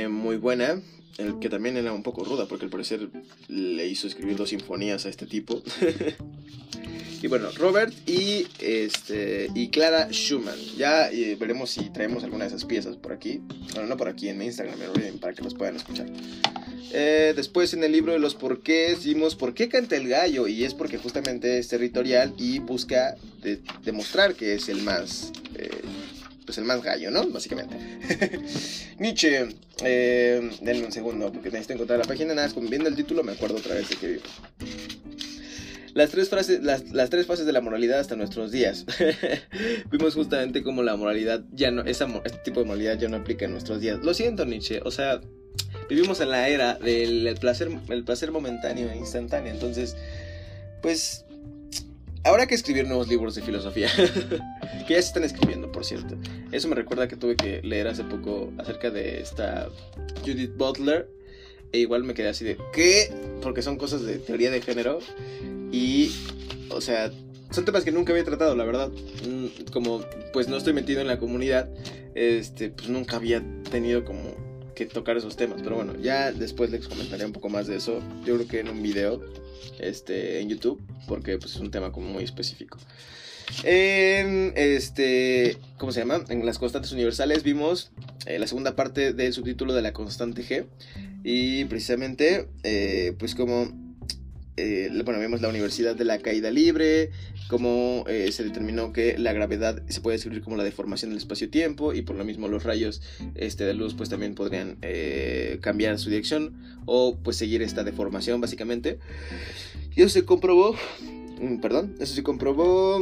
muy 0.10 0.38
buena 0.38 0.82
el 1.20 1.40
que 1.40 1.50
también 1.50 1.78
era 1.78 1.92
un 1.92 2.02
poco 2.02 2.24
ruda, 2.24 2.48
porque 2.48 2.66
al 2.66 2.72
parecer 2.72 3.10
le 3.50 3.88
hizo 3.88 4.08
escribir 4.08 4.38
dos 4.38 4.50
sinfonías 4.50 5.06
a 5.06 5.10
este 5.10 5.26
tipo. 5.26 5.62
y 7.22 7.28
bueno, 7.28 7.50
Robert 7.58 7.94
y, 8.08 8.48
este, 8.60 9.50
y 9.54 9.70
Clara 9.70 10.08
Schumann. 10.12 10.58
Ya 10.78 11.12
eh, 11.12 11.36
veremos 11.38 11.72
si 11.72 11.90
traemos 11.90 12.24
alguna 12.24 12.46
de 12.46 12.50
esas 12.50 12.66
piezas 12.66 12.96
por 12.96 13.12
aquí. 13.12 13.42
Bueno, 13.74 13.90
no 13.90 13.98
por 13.98 14.08
aquí, 14.08 14.30
en 14.30 14.42
Instagram, 14.42 14.80
para 15.20 15.34
que 15.34 15.44
los 15.44 15.54
puedan 15.54 15.76
escuchar. 15.76 16.08
Eh, 16.92 17.34
después 17.36 17.74
en 17.74 17.84
el 17.84 17.92
libro 17.92 18.14
de 18.14 18.20
los 18.20 18.34
porqués 18.34 19.04
vimos 19.04 19.36
por 19.36 19.54
qué 19.54 19.70
canta 19.70 19.96
el 19.96 20.08
gallo 20.08 20.48
y 20.48 20.64
es 20.64 20.74
porque 20.74 20.98
justamente 20.98 21.60
es 21.60 21.68
territorial 21.68 22.34
y 22.38 22.58
busca 22.58 23.16
demostrar 23.84 24.34
que 24.34 24.56
es 24.56 24.70
el 24.70 24.82
más 24.82 25.32
eh, 25.54 25.70
pues 26.50 26.58
el 26.58 26.66
más 26.66 26.82
gallo, 26.82 27.12
¿no? 27.12 27.30
Básicamente. 27.30 27.76
Nietzsche, 28.98 29.50
eh, 29.84 30.50
denme 30.62 30.88
un 30.88 30.92
segundo 30.92 31.32
porque 31.32 31.50
necesito 31.50 31.74
encontrar 31.74 32.00
la 32.00 32.06
página, 32.06 32.34
nada, 32.34 32.50
como 32.50 32.68
viendo 32.68 32.90
el 32.90 32.96
título 32.96 33.24
me 33.24 33.34
acuerdo 33.34 33.58
otra 33.58 33.76
vez 33.76 33.88
de 33.88 33.96
que 33.98 34.20
Las 35.94 36.10
tres, 36.10 36.28
frases, 36.28 36.64
las, 36.64 36.90
las, 36.90 37.12
tres 37.12 37.28
fases 37.28 37.46
de 37.46 37.52
la 37.52 37.62
moralidad 37.62 38.00
hasta 38.00 38.16
nuestros 38.16 38.52
días. 38.52 38.88
Vimos 39.92 40.16
justamente 40.16 40.64
cómo 40.64 40.82
la 40.82 40.96
moralidad 40.96 41.44
ya 41.52 41.70
no, 41.70 41.84
esa, 41.84 42.08
este 42.26 42.40
tipo 42.40 42.62
de 42.62 42.66
moralidad 42.66 42.98
ya 42.98 43.10
no 43.10 43.18
aplica 43.18 43.46
en 43.46 43.52
nuestros 43.52 43.80
días. 43.80 44.00
Lo 44.04 44.16
siento, 44.16 44.44
Nietzsche, 44.44 44.82
o 44.84 44.90
sea, 44.90 45.22
vivimos 45.88 46.20
en 46.20 46.32
la 46.32 46.50
era 46.50 46.80
del 46.80 47.38
placer, 47.40 47.70
el 47.90 48.04
placer 48.04 48.32
momentáneo 48.32 48.90
e 48.90 48.98
instantáneo. 48.98 49.54
Entonces, 49.54 49.96
pues 50.82 51.26
Habrá 52.24 52.48
que 52.48 52.56
escribir 52.56 52.88
nuevos 52.88 53.08
libros 53.08 53.36
de 53.36 53.42
filosofía. 53.42 53.90
que 54.88 54.94
ya 54.94 55.02
se 55.02 55.08
están 55.08 55.24
escribiendo, 55.24 55.72
por 55.72 55.86
cierto. 55.86 56.16
Eso 56.52 56.68
me 56.68 56.76
recuerda 56.76 57.08
que 57.08 57.16
tuve 57.16 57.36
que 57.36 57.62
leer 57.62 57.88
hace 57.88 58.04
poco 58.04 58.52
acerca 58.58 58.90
de 58.90 59.22
esta 59.22 59.70
Judith 60.26 60.56
Butler. 60.58 61.08
E 61.72 61.80
igual 61.80 62.04
me 62.04 62.16
quedé 62.16 62.30
así 62.30 62.44
de, 62.44 62.58
¿qué? 62.74 63.14
Porque 63.42 63.62
son 63.62 63.78
cosas 63.78 64.04
de 64.04 64.18
teoría 64.18 64.50
de 64.50 64.62
género. 64.62 65.00
Y, 65.72 66.12
o 66.70 66.82
sea, 66.82 67.12
son 67.52 67.66
temas 67.66 67.84
que 67.84 67.92
nunca 67.92 68.12
había 68.12 68.24
tratado, 68.24 68.56
la 68.56 68.64
verdad. 68.64 68.90
Mm, 69.28 69.72
como, 69.72 70.04
pues 70.34 70.48
no 70.48 70.58
estoy 70.58 70.74
metido 70.74 71.02
en 71.02 71.08
la 71.08 71.20
comunidad, 71.20 71.70
este, 72.16 72.70
pues 72.70 72.90
nunca 72.90 73.18
había 73.18 73.44
tenido 73.70 74.04
como 74.04 74.36
que 74.76 74.88
tocar 74.88 75.18
esos 75.18 75.36
temas. 75.36 75.62
Pero 75.62 75.76
bueno, 75.76 75.94
ya 76.02 76.32
después 76.32 76.72
les 76.72 76.88
comentaré 76.88 77.26
un 77.26 77.34
poco 77.34 77.50
más 77.50 77.68
de 77.68 77.76
eso. 77.76 78.00
Yo 78.26 78.36
creo 78.36 78.48
que 78.48 78.60
en 78.62 78.70
un 78.70 78.82
video 78.82 79.24
este, 79.80 80.40
en 80.40 80.50
YouTube, 80.50 80.82
porque 81.08 81.38
pues, 81.38 81.56
es 81.56 81.60
un 81.60 81.70
tema 81.70 81.92
como 81.92 82.08
muy 82.08 82.24
específico. 82.24 82.80
En 83.64 84.54
este, 84.56 85.58
¿cómo 85.78 85.92
se 85.92 86.00
llama? 86.00 86.24
En 86.30 86.46
las 86.46 86.60
constantes 86.60 86.92
universales 86.92 87.44
vimos 87.44 87.92
eh, 88.26 88.40
la 88.40 88.48
segunda 88.48 88.76
parte 88.76 89.14
del 89.14 89.34
subtítulo 89.34 89.74
de 89.74 89.82
la 89.82 89.92
constante 89.92 90.44
G 90.44 90.66
y 91.24 91.66
precisamente, 91.66 92.48
eh, 92.64 93.14
pues 93.18 93.36
como 93.36 93.72
eh, 94.56 94.90
bueno, 95.04 95.20
vemos 95.20 95.42
la 95.42 95.50
Universidad 95.50 95.96
de 95.96 96.06
la 96.06 96.20
Caída 96.20 96.52
Libre, 96.52 97.12
cómo 97.48 98.06
se 98.08 98.44
determinó 98.44 98.94
que 98.94 99.18
la 99.18 99.34
gravedad 99.34 99.82
se 99.88 100.02
puede 100.02 100.16
describir 100.16 100.42
como 100.42 100.58
la 100.58 100.64
deformación 100.64 101.12
del 101.12 101.18
espacio-tiempo 101.18 101.94
y 101.94 102.02
por 102.02 102.16
lo 102.16 102.26
mismo 102.26 102.48
los 102.48 102.64
rayos 102.64 103.02
este, 103.36 103.64
de 103.64 103.74
luz 103.74 103.96
pues 103.96 104.10
también 104.10 104.36
podrían 104.36 104.78
cambiar 105.62 105.98
su 105.98 106.10
dirección 106.10 106.62
o 106.86 107.18
pues 107.18 107.38
seguir 107.38 107.62
esta 107.62 107.84
deformación 107.84 108.42
básicamente. 108.42 109.00
Y 109.96 110.02
eso 110.02 110.10
se 110.10 110.26
comprobó, 110.26 110.76
perdón, 111.62 111.96
eso 112.00 112.14
se 112.14 112.24
comprobó 112.24 113.02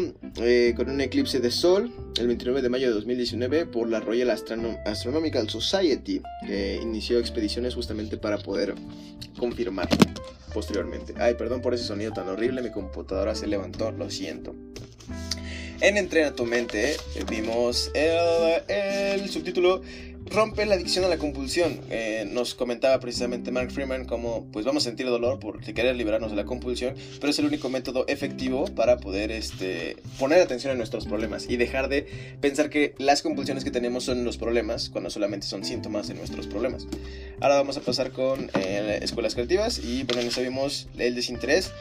con 0.75 0.89
un 0.89 1.01
eclipse 1.01 1.39
de 1.39 1.51
sol 1.51 1.93
el 2.19 2.27
29 2.27 2.61
de 2.61 2.69
mayo 2.69 2.87
de 2.87 2.93
2019 2.93 3.65
por 3.65 3.89
la 3.89 3.99
Royal 3.99 4.29
Astronomical 4.29 5.49
Society, 5.49 6.21
que 6.45 6.79
inició 6.81 7.19
expediciones 7.19 7.75
justamente 7.75 8.17
para 8.17 8.37
poder 8.37 8.75
confirmar 9.39 9.89
posteriormente. 10.53 11.13
Ay, 11.17 11.35
perdón 11.35 11.61
por 11.61 11.73
ese 11.73 11.83
sonido 11.83 12.11
tan 12.13 12.29
horrible, 12.29 12.61
mi 12.61 12.71
computadora 12.71 13.35
se 13.35 13.47
levantó, 13.47 13.91
lo 13.91 14.09
siento. 14.09 14.55
En 15.79 15.97
Entrena 15.97 16.33
tu 16.33 16.45
mente 16.45 16.97
vimos 17.29 17.91
el, 17.93 18.63
el 18.67 19.29
subtítulo 19.29 19.81
rompe 20.29 20.65
la 20.65 20.75
adicción 20.75 21.05
a 21.05 21.07
la 21.07 21.17
compulsión. 21.17 21.79
Eh, 21.89 22.27
nos 22.31 22.55
comentaba 22.55 22.99
precisamente 22.99 23.51
Mark 23.51 23.71
Freeman 23.71 24.05
como 24.05 24.45
pues 24.51 24.65
vamos 24.65 24.83
a 24.83 24.89
sentir 24.89 25.07
dolor 25.07 25.39
por 25.39 25.61
querer 25.61 25.95
librarnos 25.95 26.31
de 26.31 26.37
la 26.37 26.45
compulsión, 26.45 26.95
pero 27.19 27.29
es 27.31 27.39
el 27.39 27.45
único 27.45 27.69
método 27.69 28.05
efectivo 28.07 28.65
para 28.65 28.97
poder 28.97 29.31
este, 29.31 29.97
poner 30.19 30.41
atención 30.41 30.71
a 30.71 30.75
nuestros 30.75 31.05
problemas 31.05 31.49
y 31.49 31.57
dejar 31.57 31.89
de 31.89 32.07
pensar 32.41 32.69
que 32.69 32.93
las 32.97 33.21
compulsiones 33.21 33.63
que 33.63 33.71
tenemos 33.71 34.03
son 34.03 34.23
los 34.23 34.37
problemas 34.37 34.89
cuando 34.89 35.09
solamente 35.09 35.47
son 35.47 35.63
síntomas 35.63 36.07
de 36.07 36.15
nuestros 36.15 36.47
problemas. 36.47 36.87
Ahora 37.39 37.55
vamos 37.55 37.77
a 37.77 37.81
pasar 37.81 38.11
con 38.11 38.49
eh, 38.59 38.99
escuelas 39.01 39.35
creativas 39.35 39.79
y 39.79 40.03
bueno, 40.03 40.23
nos 40.23 40.37
vimos 40.37 40.87
el 40.97 41.15
desinterés. 41.15 41.71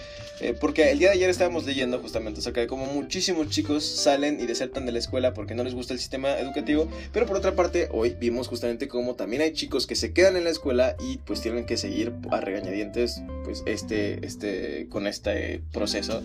Eh, 0.41 0.53
porque 0.53 0.91
el 0.91 0.99
día 0.99 1.09
de 1.09 1.15
ayer 1.15 1.31
estábamos 1.31 1.65
leyendo 1.65 1.99
justamente 1.99 2.41
acerca 2.41 2.61
de 2.61 2.67
cómo 2.67 2.85
muchísimos 2.85 3.49
chicos 3.49 3.87
salen 3.87 4.39
y 4.39 4.45
desertan 4.45 4.85
de 4.85 4.93
la 4.93 4.99
escuela 4.99 5.33
porque 5.33 5.55
no 5.55 5.65
les 5.65 5.75
gusta 5.75 5.95
el 5.95 5.99
sistema 5.99 6.39
educativo, 6.39 6.89
pero 7.11 7.25
por 7.25 7.39
otra 7.39 7.55
parte 7.55 7.89
hoy 7.91 8.15
vimos 8.21 8.36
justamente 8.44 8.88
cómo 8.88 9.14
también 9.14 9.42
hay 9.42 9.53
chicos 9.53 9.87
que 9.87 9.96
se 9.96 10.12
quedan 10.12 10.37
en 10.37 10.44
la 10.44 10.51
escuela 10.51 10.96
y 11.01 11.18
pues 11.18 11.40
tienen 11.40 11.66
que 11.66 11.77
seguir 11.77 12.12
a 12.31 12.40
regañadientes 12.40 13.22
pues 13.44 13.62
este, 13.66 14.25
este, 14.27 14.88
con 14.88 15.07
este 15.07 15.62
proceso 15.72 16.22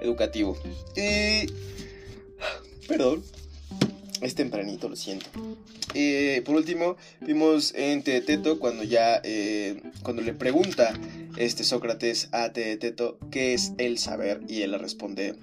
educativo. 0.00 0.56
Y... 0.96 1.46
Perdón, 2.88 3.22
es 4.22 4.34
tempranito, 4.34 4.88
lo 4.88 4.96
siento. 4.96 5.28
Eh, 5.94 6.42
por 6.44 6.56
último, 6.56 6.96
vimos 7.20 7.74
en 7.74 8.02
Teeteto 8.02 8.58
cuando 8.58 8.82
ya, 8.82 9.20
eh, 9.24 9.80
cuando 10.02 10.22
le 10.22 10.34
pregunta 10.34 10.98
este 11.36 11.64
Sócrates 11.64 12.28
a 12.32 12.52
Teeteto 12.52 13.18
qué 13.30 13.54
es 13.54 13.72
el 13.78 13.98
saber 13.98 14.40
y 14.48 14.62
él 14.62 14.72
le 14.72 14.78
responde, 14.78 15.34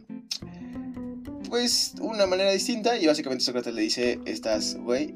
pues 1.56 1.94
una 2.02 2.26
manera 2.26 2.52
distinta 2.52 2.98
y 2.98 3.08
básicamente 3.08 3.46
Sócrates 3.46 3.74
le 3.74 3.82
dice, 3.82 4.20
estás 4.26 4.76
güey, 4.76 5.13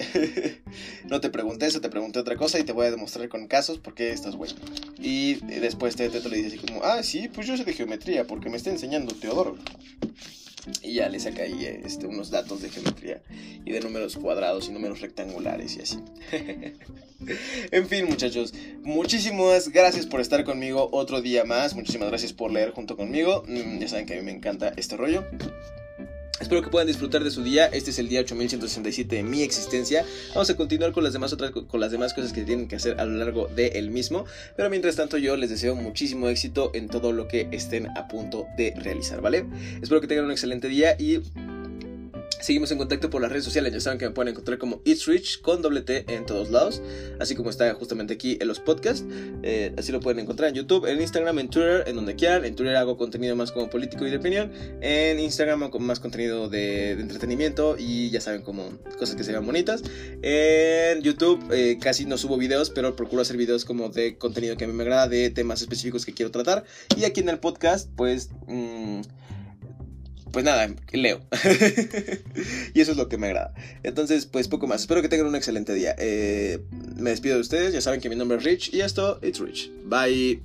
no 1.10 1.20
te 1.20 1.30
pregunté 1.30 1.66
eso, 1.66 1.82
te 1.82 1.90
pregunté 1.90 2.18
otra 2.18 2.38
cosa 2.38 2.58
y 2.58 2.64
te 2.64 2.72
voy 2.72 2.86
a 2.86 2.92
demostrar 2.92 3.28
con 3.28 3.46
casos 3.48 3.78
por 3.78 3.94
qué 3.94 4.14
estás 4.14 4.38
güey. 4.38 4.52
Y 4.98 5.34
después 5.60 5.98
Teeteto 5.98 6.30
le 6.30 6.38
dice 6.38 6.48
así 6.56 6.66
como, 6.66 6.82
ah, 6.86 7.04
sí, 7.04 7.28
pues 7.28 7.46
yo 7.46 7.58
sé 7.58 7.66
de 7.66 7.74
geometría 7.74 8.26
porque 8.26 8.50
me 8.50 8.56
está 8.56 8.70
enseñando 8.70 9.14
Teodoro. 9.16 9.58
Y 10.82 10.94
ya 10.94 11.10
le 11.10 11.20
saca 11.20 11.44
ahí 11.44 11.66
este, 11.84 12.08
unos 12.08 12.30
datos 12.30 12.62
de 12.62 12.70
geometría 12.70 13.22
y 13.66 13.74
de 13.74 13.82
números 13.82 14.16
cuadrados 14.16 14.70
y 14.70 14.72
números 14.72 15.02
rectangulares 15.02 15.76
y 15.76 15.82
así. 15.82 16.00
en 17.72 17.88
fin, 17.90 18.06
muchachos, 18.06 18.54
muchísimas 18.82 19.68
gracias 19.68 20.06
por 20.06 20.22
estar 20.22 20.46
conmigo 20.46 20.88
otro 20.94 21.22
día 21.22 21.44
más. 21.44 21.76
Muchísimas 21.76 22.08
gracias 22.08 22.32
por 22.32 22.50
leer 22.50 22.72
junto 22.72 22.96
conmigo. 22.96 23.44
Mm, 23.46 23.80
ya 23.80 23.90
saben 23.90 24.06
que 24.06 24.14
a 24.14 24.18
mí 24.18 24.24
me 24.24 24.32
encanta 24.32 24.72
este 24.78 24.96
rollo. 24.96 25.26
Espero 26.40 26.62
que 26.62 26.70
puedan 26.70 26.88
disfrutar 26.88 27.24
de 27.24 27.32
su 27.32 27.44
día. 27.44 27.66
Este 27.66 27.92
es 27.92 28.00
el 28.00 28.08
día 28.08 28.22
8167 28.22 29.18
de 29.18 29.24
mi 29.24 29.42
existencia. 29.42 30.06
Vamos 30.30 30.50
a 30.50 30.56
continuar 30.56 30.94
con 30.94 31.04
las 31.04 31.14
demás 31.14 31.34
otras 31.34 31.52
con 31.52 31.80
las 31.80 31.92
demás 31.92 32.14
cosas 32.14 32.32
que 32.32 32.44
tienen 32.44 32.68
que 32.68 32.78
hacer 32.78 33.00
a 33.00 33.06
lo 33.06 33.18
largo 33.18 33.48
del 33.48 33.92
mismo. 33.92 34.26
Pero 34.56 34.70
mientras 34.70 34.96
tanto 34.96 35.18
yo 35.18 35.36
les 35.36 35.50
deseo 35.50 35.76
muchísimo 35.76 36.30
éxito 36.30 36.72
en 36.74 36.88
todo 36.88 37.12
lo 37.12 37.28
que 37.28 37.50
estén 37.52 37.88
a 37.98 38.08
punto 38.08 38.48
de 38.58 38.74
realizar, 38.78 39.22
¿vale? 39.22 39.46
Espero 39.82 40.00
que 40.00 40.08
tengan 40.08 40.26
un 40.26 40.32
excelente 40.32 40.70
día 40.70 40.96
y 40.98 41.20
Seguimos 42.42 42.72
en 42.72 42.78
contacto 42.78 43.10
por 43.10 43.22
las 43.22 43.32
redes 43.32 43.44
sociales, 43.44 43.74
ya 43.74 43.82
saben 43.82 44.00
que 44.00 44.06
me 44.06 44.12
pueden 44.12 44.32
encontrar 44.32 44.58
como 44.58 44.82
It's 44.86 45.06
Rich 45.08 45.42
con 45.42 45.62
doble 45.62 45.82
T 45.82 46.06
en 46.08 46.26
todos 46.26 46.50
lados, 46.50 46.82
así 47.20 47.36
como 47.36 47.50
está 47.50 47.74
justamente 47.74 48.14
aquí 48.14 48.38
en 48.40 48.48
los 48.48 48.60
podcasts. 48.62 49.06
Eh, 49.44 49.74
así 49.78 49.92
lo 49.92 50.00
pueden 50.00 50.20
encontrar 50.20 50.50
en 50.50 50.56
YouTube, 50.56 50.86
en 50.86 51.02
Instagram, 51.02 51.38
en 51.40 51.50
Twitter, 51.50 51.84
en 51.86 51.98
donde 51.98 52.16
quieran. 52.16 52.46
En 52.46 52.56
Twitter 52.56 52.78
hago 52.78 52.96
contenido 52.96 53.36
más 53.36 53.52
como 53.52 53.70
político 53.70 54.08
y 54.08 54.12
de 54.12 54.18
opinión. 54.18 54.52
En 54.80 55.20
Instagram 55.20 55.70
con 55.70 55.84
más 55.84 56.00
contenido 56.00 56.48
de, 56.48 56.92
entretenimiento 56.92 57.76
y 57.78 58.10
ya 58.10 58.22
saben 58.22 58.42
como 58.42 58.70
cosas 58.98 59.16
que 59.16 59.26
se 59.26 59.32
vean 59.32 59.46
bonitas. 59.46 59.84
En 60.22 61.02
YouTube 61.02 61.44
eh, 61.52 61.78
casi 61.82 62.06
no 62.06 62.18
subo 62.18 62.38
videos, 62.38 62.70
pero 62.70 62.96
procuro 62.96 63.22
hacer 63.22 63.36
videos 63.36 63.66
como 63.66 63.90
de 63.90 64.18
contenido 64.18 64.56
que 64.56 64.64
a 64.64 64.68
mí 64.68 64.74
me 64.74 64.84
agrada, 64.84 65.10
de 65.10 65.30
temas 65.30 65.62
específicos 65.62 66.06
que 66.06 66.14
quiero 66.14 66.32
tratar. 66.32 66.64
Y 66.96 67.04
aquí 67.04 67.20
en 67.20 67.30
el 67.30 67.40
podcast, 67.40 67.90
pues... 67.98 68.30
Mmm, 68.48 69.02
pues 70.32 70.46
nada, 70.46 70.68
leo. 70.92 71.22
y 72.74 72.82
eso 72.82 72.92
es 72.92 72.98
lo 72.98 73.10
que 73.10 73.18
me 73.18 73.28
agrada. 73.28 73.54
Entonces, 73.84 74.26
pues 74.26 74.48
poco 74.48 74.68
más. 74.68 74.82
Espero 74.82 75.02
que 75.02 75.10
tengan 75.10 75.28
un 75.28 75.36
excelente 75.36 75.74
día. 75.74 75.96
Eh, 75.98 76.60
me 76.96 77.12
despido 77.12 77.36
de 77.36 77.42
ustedes. 77.42 77.74
Ya 77.74 77.82
saben 77.82 78.02
que 78.02 78.10
mi 78.10 78.16
nombre 78.16 78.38
es 78.38 78.44
Rich 78.44 78.74
y 78.74 78.82
esto, 78.82 79.20
it's 79.22 79.40
Rich. 79.40 79.72
Bye. 79.86 80.42